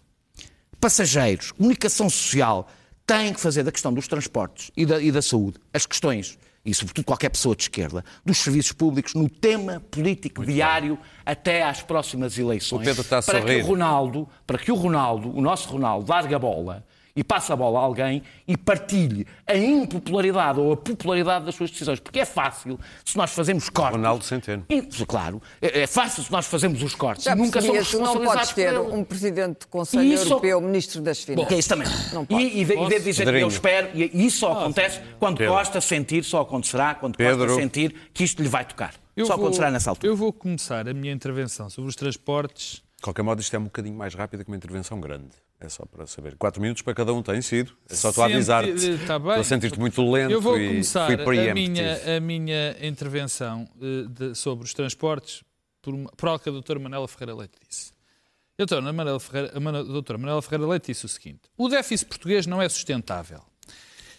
[0.78, 2.68] passageiros, comunicação social,
[3.06, 6.74] têm que fazer da questão dos transportes e da, e da saúde as questões, e
[6.74, 12.38] sobretudo qualquer pessoa de esquerda, dos serviços públicos no tema político diário até às próximas
[12.38, 12.82] eleições.
[12.82, 13.54] O Pedro está a para sorrir.
[13.56, 16.84] que o Ronaldo, para que o Ronaldo, o nosso Ronaldo, largue a bola
[17.18, 21.68] e passe a bola a alguém e partilhe a impopularidade ou a popularidade das suas
[21.70, 21.98] decisões.
[21.98, 23.96] Porque é fácil se nós fazemos cortes.
[23.96, 24.64] Ronaldo Centeno.
[24.68, 28.04] E, claro, é é fácil se nós fazemos os cortes Já nunca somos tu não
[28.14, 31.48] responsabilizados podes ter um presidente do Conselho E isso- Europeu, ministro das Finanças.
[31.48, 31.88] Que é isso também.
[32.12, 32.42] Não pode.
[32.44, 33.42] E, e, de- e devo dizer que Pedrinho.
[33.44, 35.54] eu espero, e isso só acontece quando Pedro.
[35.54, 37.46] Costa sentir, só acontecerá quando Pedro.
[37.46, 38.94] Costa sentir que isto lhe vai tocar.
[39.16, 40.12] Eu só vou- acontecerá nessa altura.
[40.12, 42.82] Eu vou começar a minha intervenção sobre os transportes.
[42.98, 45.30] De qualquer modo, isto é um bocadinho mais rápido que uma intervenção grande.
[45.60, 46.36] É só para saber.
[46.36, 47.72] Quatro minutos para cada um tem sido.
[47.88, 48.98] É só estou a avisar-te.
[49.06, 49.28] Tá bem.
[49.28, 51.54] Estou a sentir-te muito lento Eu vou e começar a preemptive.
[51.68, 55.44] minha, a minha intervenção eh, de- sobre os transportes
[55.80, 57.92] por, por algo que a doutora Manela Ferreira Leite disse.
[57.92, 62.08] A doutora Manela Ferreira, a a doutora Manela Ferreira Leite disse o seguinte: o déficit
[62.08, 63.40] português não é sustentável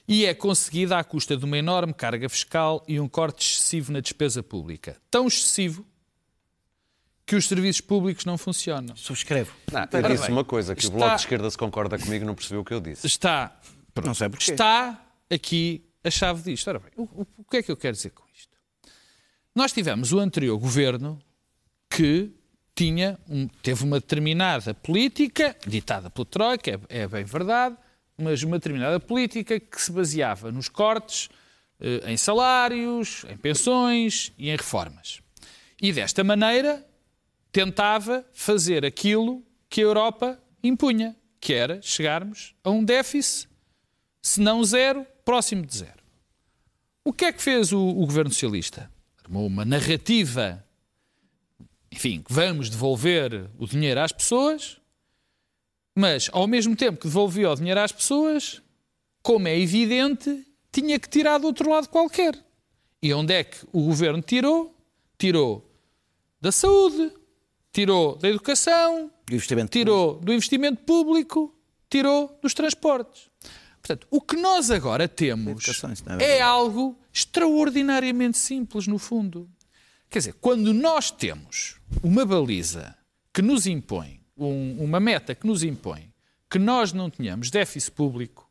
[0.07, 3.99] e é conseguido à custa de uma enorme carga fiscal e um corte excessivo na
[3.99, 4.95] despesa pública.
[5.11, 5.85] Tão excessivo
[7.29, 8.95] que os serviços públicos não funcionam.
[8.95, 9.53] Subscrevo.
[9.71, 12.25] Não, eu disse bem, uma coisa, que está- o Bloco de Esquerda se concorda comigo
[12.25, 13.05] não percebeu o que eu disse.
[13.05, 13.55] Está
[14.03, 14.51] Não sei porquê.
[14.51, 14.99] Está
[15.29, 16.67] aqui a chave disto.
[16.69, 18.49] Ora bem, o, o- o que é que eu quero dizer com isto?
[19.53, 21.21] Nós tivemos o anterior governo
[21.89, 22.31] que
[22.73, 27.75] tinha um- teve uma determinada política, ditada pelo Troika, é, é bem verdade,
[28.17, 31.29] mas uma determinada política que se baseava nos cortes
[31.79, 35.21] eh, em salários, em pensões e em reformas.
[35.81, 36.85] E desta maneira
[37.51, 43.49] tentava fazer aquilo que a Europa impunha, que era chegarmos a um déficit
[44.21, 46.03] se não zero, próximo de zero.
[47.03, 48.91] O que é que fez o, o governo socialista?
[49.23, 50.63] Armou uma narrativa,
[51.91, 54.79] enfim, que vamos devolver o dinheiro às pessoas,
[55.95, 58.61] mas ao mesmo tempo que devolvia o dinheiro às pessoas,
[59.23, 62.37] como é evidente, tinha que tirar do outro lado qualquer.
[63.01, 64.75] E onde é que o governo tirou?
[65.17, 65.69] Tirou
[66.41, 67.11] da saúde,
[67.71, 71.55] tirou da educação, Do investimento tirou do investimento público,
[71.89, 73.29] tirou dos transportes.
[73.81, 79.49] Portanto, o que nós agora temos Educação, é é algo extraordinariamente simples, no fundo.
[80.09, 82.95] Quer dizer, quando nós temos uma baliza
[83.33, 86.11] que nos impõe, um- uma meta que nos impõe,
[86.49, 88.49] que nós não tenhamos déficit público,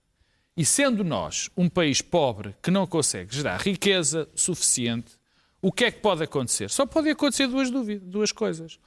[0.56, 5.12] e sendo nós um país pobre que não consegue gerar riqueza suficiente,
[5.60, 6.70] o que é que pode acontecer?
[6.70, 8.78] Só pode acontecer duas, dúvidas, duas coisas.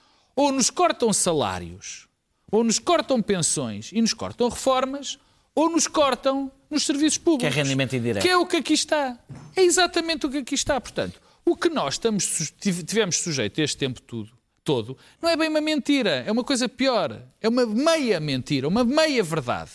[0.42, 2.08] Ou nos cortam salários,
[2.52, 5.20] ou nos cortam pensões e nos cortam reformas,
[5.54, 7.54] ou nos cortam nos serviços públicos.
[7.54, 8.24] Que é rendimento indireto.
[8.24, 9.20] Que é o que aqui está.
[9.56, 10.82] É exatamente o que aqui está.
[10.82, 14.32] Portanto, o que nós estamos, tivemos sujeito este tempo tudo,
[14.64, 17.22] todo não é bem uma mentira, é uma coisa pior.
[17.40, 19.70] É uma meia mentira, uma meia verdade.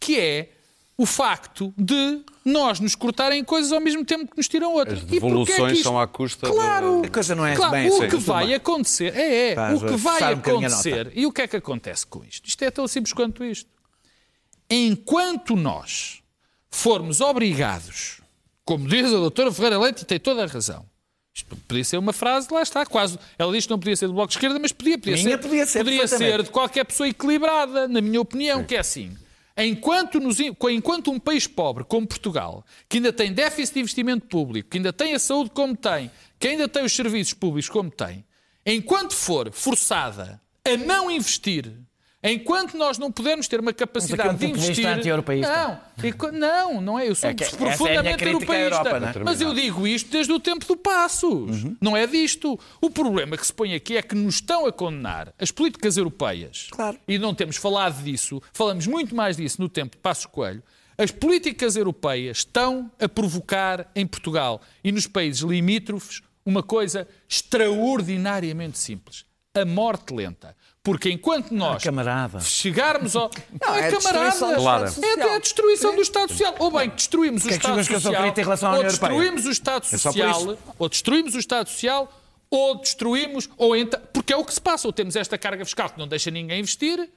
[0.00, 0.50] Que é
[1.02, 4.98] o facto de nós nos cortarem coisas ao mesmo tempo que nos tiram outras.
[4.98, 7.02] As E é que devoluções isto- são à custa de- Claro!
[7.04, 8.08] A coisa não é Claro, bem o assim.
[8.08, 11.48] que vai acontecer é, é o que vai forçar um acontecer e o que é
[11.48, 12.46] que acontece com isto?
[12.48, 13.68] Isto é tão simples quanto isto.
[14.68, 16.20] Enquanto nós
[16.70, 18.20] formos obrigados,
[18.64, 20.84] como diz a doutora Ferreira Leite, e tem toda a razão.
[21.34, 23.18] Isto podia ser uma frase, lá está, quase.
[23.38, 25.38] Ela diz que não podia ser do Bloco de Esquerda, mas podia, podia Minha ser.
[25.38, 26.36] podia ser, podia perfeitamente.
[26.36, 29.16] ser de qualquer pessoa equilibrada, na minha opinião, que é assim.
[29.62, 34.70] Enquanto, nos- enquanto um país pobre como Portugal, que ainda tem déficit de investimento público,
[34.70, 38.24] que ainda tem a saúde como tem, que ainda tem os serviços públicos como tem,
[38.64, 41.72] enquanto for forçada a não investir,
[42.22, 44.86] enquanto nós não pudermos ter uma capacidade é um de investir.
[44.86, 45.50] anti-europeísta.
[45.50, 47.08] Não, enqu- não, não é.
[47.08, 48.88] Eu sou É que é minha profundamente à europeísta.
[48.88, 49.24] Europa, é?
[49.24, 51.64] Mas eu digo isto desde o tempo do Passos.
[51.80, 52.58] Não é disto.
[52.80, 56.68] O problema que se põe aqui é que nos estão a condenar as políticas europeias.
[56.70, 56.98] Claro.
[57.08, 58.42] E não temos falado disso.
[58.52, 60.62] Falamos muito mais disso no tempo de Passos Coelho.
[60.98, 68.78] As políticas europeias estão a provocar em Portugal e nos países limítrofes uma coisa extraordinariamente
[68.78, 69.24] simples.
[69.54, 70.56] A morte lenta.
[70.82, 72.40] Porque enquanto nós camarada.
[72.40, 73.30] chegarmos ao.
[73.60, 74.30] Não, é é camarada.
[74.30, 74.84] do Claro.
[75.02, 76.54] É até a destruição do Estado Social.
[76.58, 78.44] Ou bem, destruímos o Que é que Estado julgas que eu sou Social, crítico em
[78.44, 79.10] relação à ou União Europeia?
[79.10, 82.12] destruímos o Estado É Social, ou destruímos o Estado Social,
[82.48, 84.00] ou destruímos, ou então.
[84.12, 84.86] Porque é o que se passa.
[84.86, 87.10] Ou temos esta carga fiscal que não deixa ninguém investir,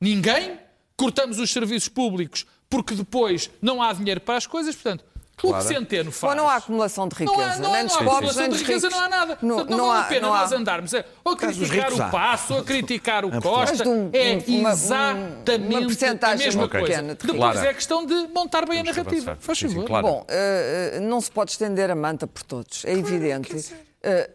[0.00, 0.58] ninguém,
[0.96, 4.74] cortamos os serviços públicos porque depois não há dinheiro para as coisas.
[4.74, 5.04] Portanto,
[5.46, 6.30] o que Centeno faz.
[6.32, 8.14] Ou não há acumulação de riqueza, Não há, não há, nem não dos há pobres,
[8.16, 8.98] acumulação nem de dos riqueza, ricos.
[9.00, 9.38] não há nada.
[9.40, 10.38] Não, Portanto, não, não vale há- a pena não há.
[10.40, 12.08] nós andarmos a, ou dos criticar ricos o há.
[12.08, 13.88] passo, ou criticar o Costa.
[13.88, 16.86] Um- é um- uma- exatamente uma a mesma muito coisa.
[16.86, 17.66] pequena Depois Clara.
[17.68, 19.30] é questão de montar bem a Vamos narrativa.
[19.32, 19.36] avançar.
[19.46, 19.86] Faz Sim, sim, favor.
[19.86, 20.06] claro.
[20.06, 23.74] Bom, eh, não se pode estender a manta por todos, é evidente.
[24.02, 24.30] Eh,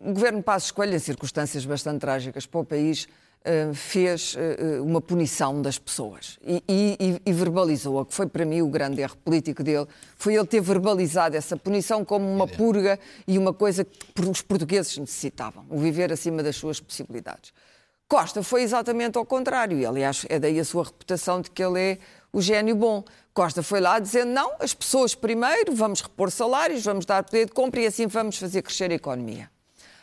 [0.00, 3.06] o governo Passos Coelho, em circunstâncias bastante trágicas para o país,
[3.74, 8.68] fez eh, uma punição das pessoas e, e- e verbalizou-a, que foi para mim o
[8.68, 9.86] grande erro político dele,
[10.16, 14.96] foi ele ter verbalizado essa punição como uma purga e uma coisa que os portugueses
[14.98, 17.52] necessitavam, o viver acima das suas possibilidades.
[18.08, 21.80] Costa foi exatamente ao contrário, e aliás é daí a sua reputação de que ele
[21.80, 21.98] é
[22.32, 23.02] o gênio bom.
[23.34, 27.52] Costa foi lá dizendo: não, as pessoas primeiro, vamos repor salários, vamos dar poder de
[27.52, 29.50] compra e assim vamos fazer crescer a economia.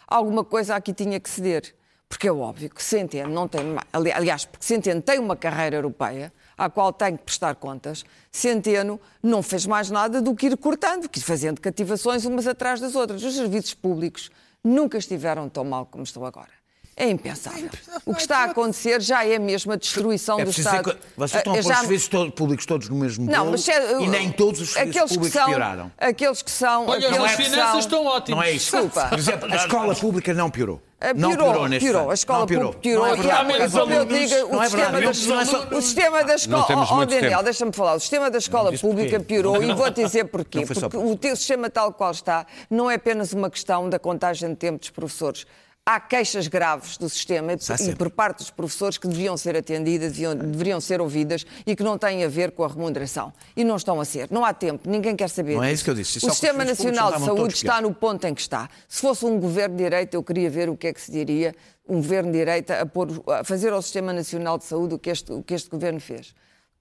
[0.06, 1.74] Alguma coisa aqui tinha que ceder,
[2.14, 3.76] porque é óbvio que Centeno não tem.
[3.92, 8.06] Aliás, porque Centeno tem uma carreira europeia à qual tem que prestar contas.
[8.32, 12.80] Centeno não fez mais nada do que ir cortando, que ir fazendo cativações umas atrás
[12.80, 13.24] das outras.
[13.24, 14.30] Os serviços públicos
[14.64, 16.63] nunca estiveram tão mal como estão agora.
[16.96, 17.70] É impensável.
[18.06, 20.92] O que está a acontecer já é mesmo a destruição É do Estado.
[20.94, 23.40] que vocês estão a Eh, pôr já- os serviços todo- públicos todos no mesmo não,
[23.40, 25.92] bolo mas é, e nem todos os serviços aqueles que públicos são, pioraram.
[25.98, 26.88] Aqueles que são.
[26.88, 28.38] Olha, aqueles as que finanças são, estão ótimas.
[28.38, 28.72] Não é isso.
[28.72, 29.08] Desculpa.
[29.08, 30.82] Por exemplo, a escola pública não piorou.
[31.02, 32.12] Eh, não Piorou, piorou neste piorou.
[32.12, 32.74] A escola não piorou.
[32.74, 33.06] pública piorou.
[33.08, 33.72] Não é E há- verdade.
[33.74, 34.20] como eu alunos.
[34.30, 35.10] digo, o Não é sistema da Não
[35.42, 36.88] é só- o sistema da escola.
[36.94, 37.94] Oh, Daniel, deixa-me falar.
[37.96, 38.96] O sistema da escola disse porquê.
[39.04, 40.60] pública piorou e vou dizer porquê.
[40.60, 43.98] Não Porque por o teu sistema tal qual está não é apenas uma questão da
[44.00, 45.46] contagem de tempo dos professores.
[45.86, 50.14] Há queixas graves do sistema e, e por parte dos professores que deviam ser atendidas,
[50.14, 53.34] deviam, deveriam ser ouvidas e que não têm a ver com a remuneração.
[53.54, 54.30] E não estão a ser.
[54.32, 55.56] Não há tempo, ninguém quer saber.
[55.58, 56.20] Não é isso que eu disse.
[56.20, 58.70] O Sistema Nacional de Saúde está no ponto em que está.
[58.88, 61.54] Se fosse um governo de direita, eu queria ver o que é que se diria
[61.86, 65.10] um governo de direita a, pôr- a fazer ao Sistema Nacional de Saúde o que
[65.10, 66.34] este, o que este governo fez.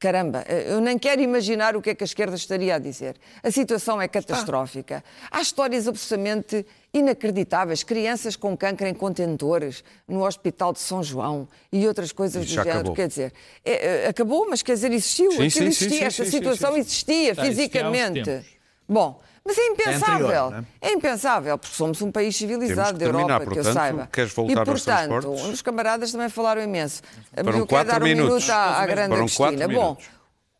[0.03, 3.15] Caramba, eu nem quero imaginar o que é que a esquerda estaria a dizer.
[3.41, 5.05] A situação é catastrófica.
[5.31, 7.85] Há histórias absolutamente inacreditáveis.
[7.85, 12.57] Crianças com câncer em contentores no Hospital de São João e outras coisas Isso do
[12.57, 12.81] já género.
[12.81, 12.97] acabou.
[12.97, 13.33] Quer dizer,
[13.65, 15.31] é, é, acabou, mas quer dizer, existiu.
[15.31, 16.81] Sim, sim, sim, existia, sim, esta sim, sim, situação sim.
[16.81, 18.45] existia fisicamente.
[18.89, 20.27] Bom, mas é impensável.
[20.27, 20.65] anterior, não é?
[20.81, 20.93] é?
[20.93, 24.09] impensável, porque somos um país civilizado da Europa, terminar, que eu portanto, saiba.
[24.13, 27.03] queres voltar e, portanto, os camaradas também falaram imenso.
[27.35, 28.45] Mas Foram eu quero dar um minutos.
[28.47, 29.97] minuto à, à grande Foram quatro Bom,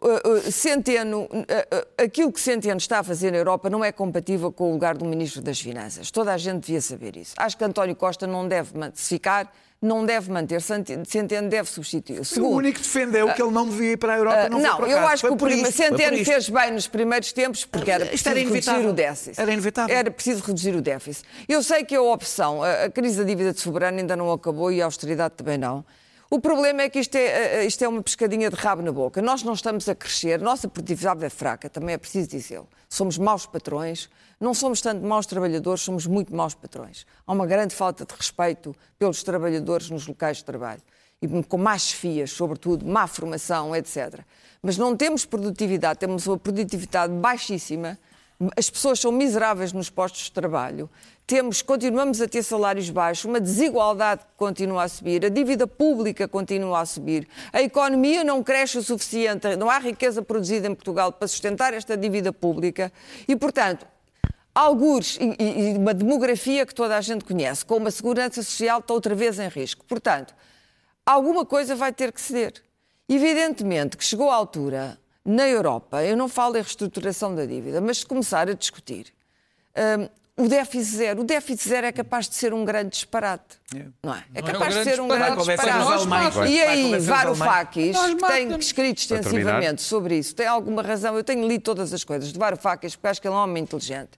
[0.03, 4.51] uh, uh, Centeno, uh, aquilo que Centeno está a fazer na Europa não é compatível
[4.51, 6.11] com o lugar do Ministro das Finanças.
[6.11, 7.35] Toda a gente devia saber isso.
[7.37, 9.53] Acho que António Costa não deve ficar,
[9.83, 12.21] não deve manter, Centeno deve substituir.
[12.21, 14.61] O Segundo, único que defendeu que ele não devia ir para a Europa ah, não,
[14.61, 17.65] foi não, por eu acho que o primeiro isto, Centeno fez bem nos primeiros tempos
[17.65, 19.41] porque era Isto preciso era reduzir o déficit.
[19.41, 19.97] Era inevitável.
[19.97, 21.27] Era preciso reduzir o déficit.
[21.49, 24.71] Eu sei que a opção, a, a crise da dívida de soberano ainda não acabou
[24.71, 25.85] e a austeridade também não.
[26.31, 29.21] O problema é que isto é, isto é uma pescadinha de rabo na boca.
[29.21, 32.69] Nós não estamos a crescer, nossa produtividade é fraca, também é preciso dizê-lo.
[32.89, 34.09] Somos maus patrões,
[34.43, 37.07] não somos tanto maus trabalhadores, somos muito maus patrões.
[37.25, 40.83] Há uma grande falta de respeito pelos trabalhadores nos locais de trabalho.
[41.23, 44.21] E com más chefias, sobretudo, má formação, etc.
[44.61, 47.97] Mas não temos produtividade, temos uma produtividade baixíssima,
[48.57, 50.91] as pessoas são miseráveis nos postos de trabalho,
[51.25, 56.27] temos, continuamos a ter salários baixos, uma desigualdade que continua a subir, a dívida pública
[56.27, 61.13] continua a subir, a economia não cresce o suficiente, não há riqueza produzida em Portugal
[61.13, 62.93] para sustentar esta dívida pública
[63.29, 63.87] e, portanto,
[64.55, 68.81] algures e, e- e uma demografia que toda a gente conhece, com uma segurança social
[68.81, 69.85] que está outra vez em risco.
[69.87, 70.35] Portanto,
[71.07, 72.55] alguma coisa vai ter que ceder.
[73.09, 77.99] Evidentemente que chegou a altura, na Europa, eu não falo em reestruturação da dívida, mas
[77.99, 79.07] de começar a discutir
[79.99, 81.21] hum, o déficit zero.
[81.21, 83.59] O déficit zero é capaz de ser um grande disparate.
[84.03, 84.25] Não é?
[84.35, 85.79] É Não é um capaz de ser um grande disparate.
[86.51, 91.17] E aí, Varoufakis, que tem escrito extensivamente sobre isso, tem alguma razão.
[91.17, 93.63] Eu tenho lido todas as coisas de Varoufakis, porque acho que ele é um homem
[93.63, 94.11] inteligente.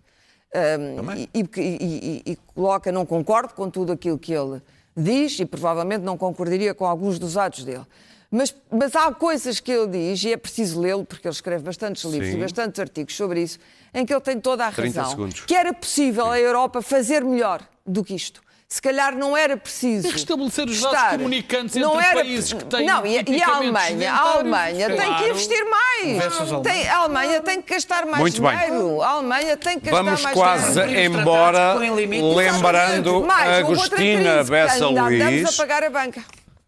[0.55, 4.62] Um, e, e- e- coloca, não concordo com tudo aquilo que ele
[4.96, 7.84] diz e provavelmente não concordaria com alguns dos atos dele.
[8.30, 12.05] Mas, mas há coisas que ele diz, e é preciso lê-lo, porque ele escreve bastantes
[12.05, 12.36] livros Sim.
[12.36, 13.59] e bastantes artigos sobre isso,
[13.92, 15.11] em que ele tem toda a 30 razão.
[15.11, 15.40] segundos.
[15.40, 18.40] Que era possível a Europa fazer melhor do que isto.
[18.75, 20.09] Se calhar não era preciso.
[20.09, 23.55] E restabelecer os estar- comunicantes não entre era- países que têm Não, e, e a
[23.57, 25.29] Alemanha, a Alemanha tem que claro.
[25.31, 26.62] investir mais.
[26.64, 28.51] Tem- a Alemanha tem que gastar mais Muito bem.
[28.59, 29.01] dinheiro.
[29.01, 31.20] A Alemanha tem que gastar Vamos mais quase dinheiro.
[31.20, 35.49] embora, lembrando Mais, Agostina Bessa Luís.
[35.49, 36.25] a pagar a banca.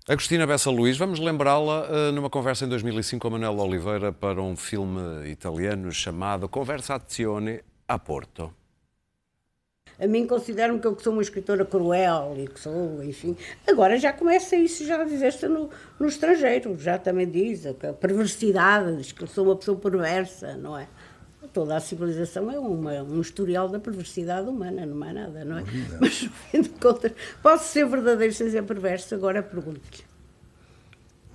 [0.08, 4.40] Agostina Bessa Luís, vamos lembrá-la eh, numa conversa em 2005 com a Manuela Oliveira para
[4.40, 8.52] um filme italiano chamado Conversazione a Porto.
[9.98, 13.34] A mim consideram que eu que sou uma escritora cruel e que sou, enfim.
[13.66, 19.12] Agora já começa isso, já dizeste no, no estrangeiro, já também diz a perversidade, diz
[19.12, 20.86] que eu sou uma pessoa perversa, não é?
[21.52, 25.64] Toda a civilização é uma, um historial da perversidade humana, não é nada, não é?
[25.98, 27.12] Mas, no fim de contas,
[27.42, 29.14] posso ser verdadeiro sem ser perverso?
[29.14, 30.04] Agora pergunto-lhe.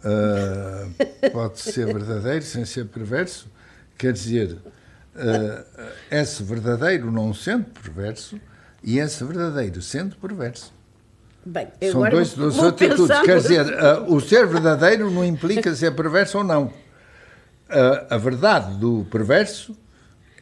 [0.03, 0.87] Ah,
[1.31, 3.47] pode ser verdadeiro sem ser perverso.
[3.97, 4.57] Quer dizer,
[5.16, 5.64] ah,
[6.09, 8.39] é-se verdadeiro não sendo perverso
[8.84, 10.74] e é-se verdadeiro sendo perverso.
[11.45, 12.97] Bem, São dois, duas atitudes.
[13.07, 16.72] pensar- Quer dizer, ah, o ser verdadeiro não implica ser perverso ou não.
[17.70, 19.76] Ah, a verdade do perverso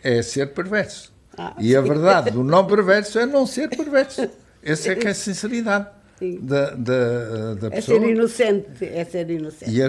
[0.04, 1.12] é ser perverso.
[1.38, 4.30] Ah, e a verdade do não perverso é não ser perverso.
[4.62, 5.88] Essa é que é a sinceridade
[6.20, 6.40] Sim.
[6.42, 8.00] da, da, da É pessoa.
[8.00, 9.72] ser inocente, é ser inocente.
[9.72, 9.86] E é.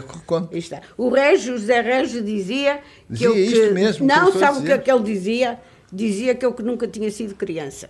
[0.53, 0.81] Aí está.
[0.97, 2.77] O Régio, José Régio dizia
[3.09, 3.41] que Dizia eu que...
[3.41, 5.59] isto mesmo que eu Não, sabe o que é que ele dizia?
[5.93, 7.89] Dizia que eu que nunca tinha sido criança.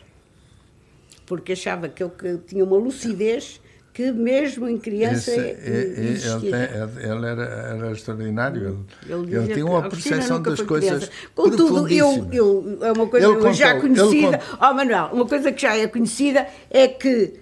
[1.26, 3.60] Porque achava que eu que tinha uma lucidez
[3.92, 8.86] que mesmo em criança Esse- é- é- ele, tem- ele era, era extraordinário.
[9.06, 11.10] Ele, ele, tinha uma percepção das coisas criança.
[11.34, 14.40] Contudo, eu, eu, é uma coisa já conhecida.
[14.60, 17.34] Ó Manuel, uma coisa que já é conhecida é que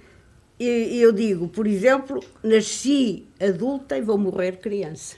[0.64, 5.16] e- eu digo, por exemplo, nasci adulta e vou morrer criança.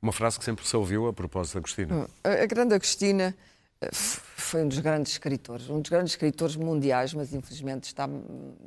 [0.00, 2.08] Uma frase que sempre se ouviu a propósito da Agostina.
[2.22, 3.34] A grande Agostina
[3.80, 8.08] eh, foi um dos grandes escritores, um dos grandes escritores mundiais, mas infelizmente está,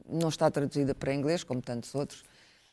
[0.09, 2.23] não está traduzida para inglês, como tantos outros.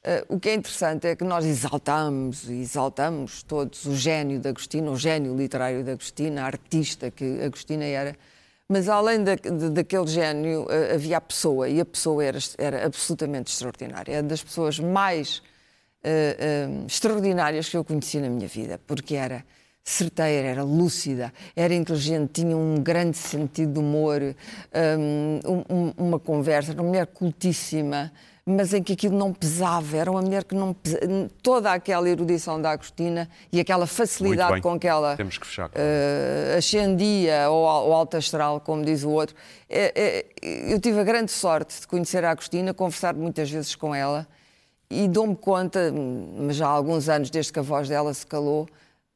[0.03, 4.49] Eh, o que é interessante é que nós exaltamos e exaltamos todos o gênio de
[4.49, 8.16] Agostina, o gênio literário de Agostina, a artista que Agostina era.
[8.68, 12.86] Mas além da, de- daquele gênio, eh, havia a pessoa, e a pessoa era, era
[12.86, 14.12] absolutamente extraordinária.
[14.16, 15.42] É das pessoas mais
[16.04, 19.44] eh, eh, extraordinárias que eu conheci na minha vida, porque era
[19.82, 24.20] certeira, era lúcida, era inteligente, tinha um grande sentido de humor,
[24.98, 28.12] um, um- uma conversa, uma mulher cultíssima,
[28.49, 31.03] mas em que aquilo não pesava, era uma mulher que não pesava,
[31.42, 35.70] toda aquela erudição da Agostina e aquela facilidade com que ela Temos que fechar.
[35.74, 39.36] eh, ascendia ou, ao- ou alto astral, como diz o outro.
[39.68, 39.92] É,
[40.42, 44.26] é, eu tive a grande sorte de conhecer a Agostina, conversar muitas vezes com ela
[44.90, 45.92] e dou-me conta,
[46.38, 48.66] mas já há alguns anos desde que a voz dela se calou,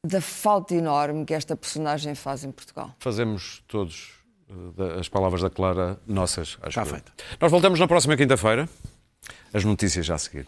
[0.05, 2.91] da falta enorme que esta personagem faz em Portugal.
[2.99, 4.11] Fazemos todos
[4.51, 6.59] eh, as palavras da Clara nossas.
[6.61, 7.13] Acho Está feito.
[7.41, 8.69] Nós voltamos na próxima quinta-feira.
[9.53, 10.47] As notícias já a seguir.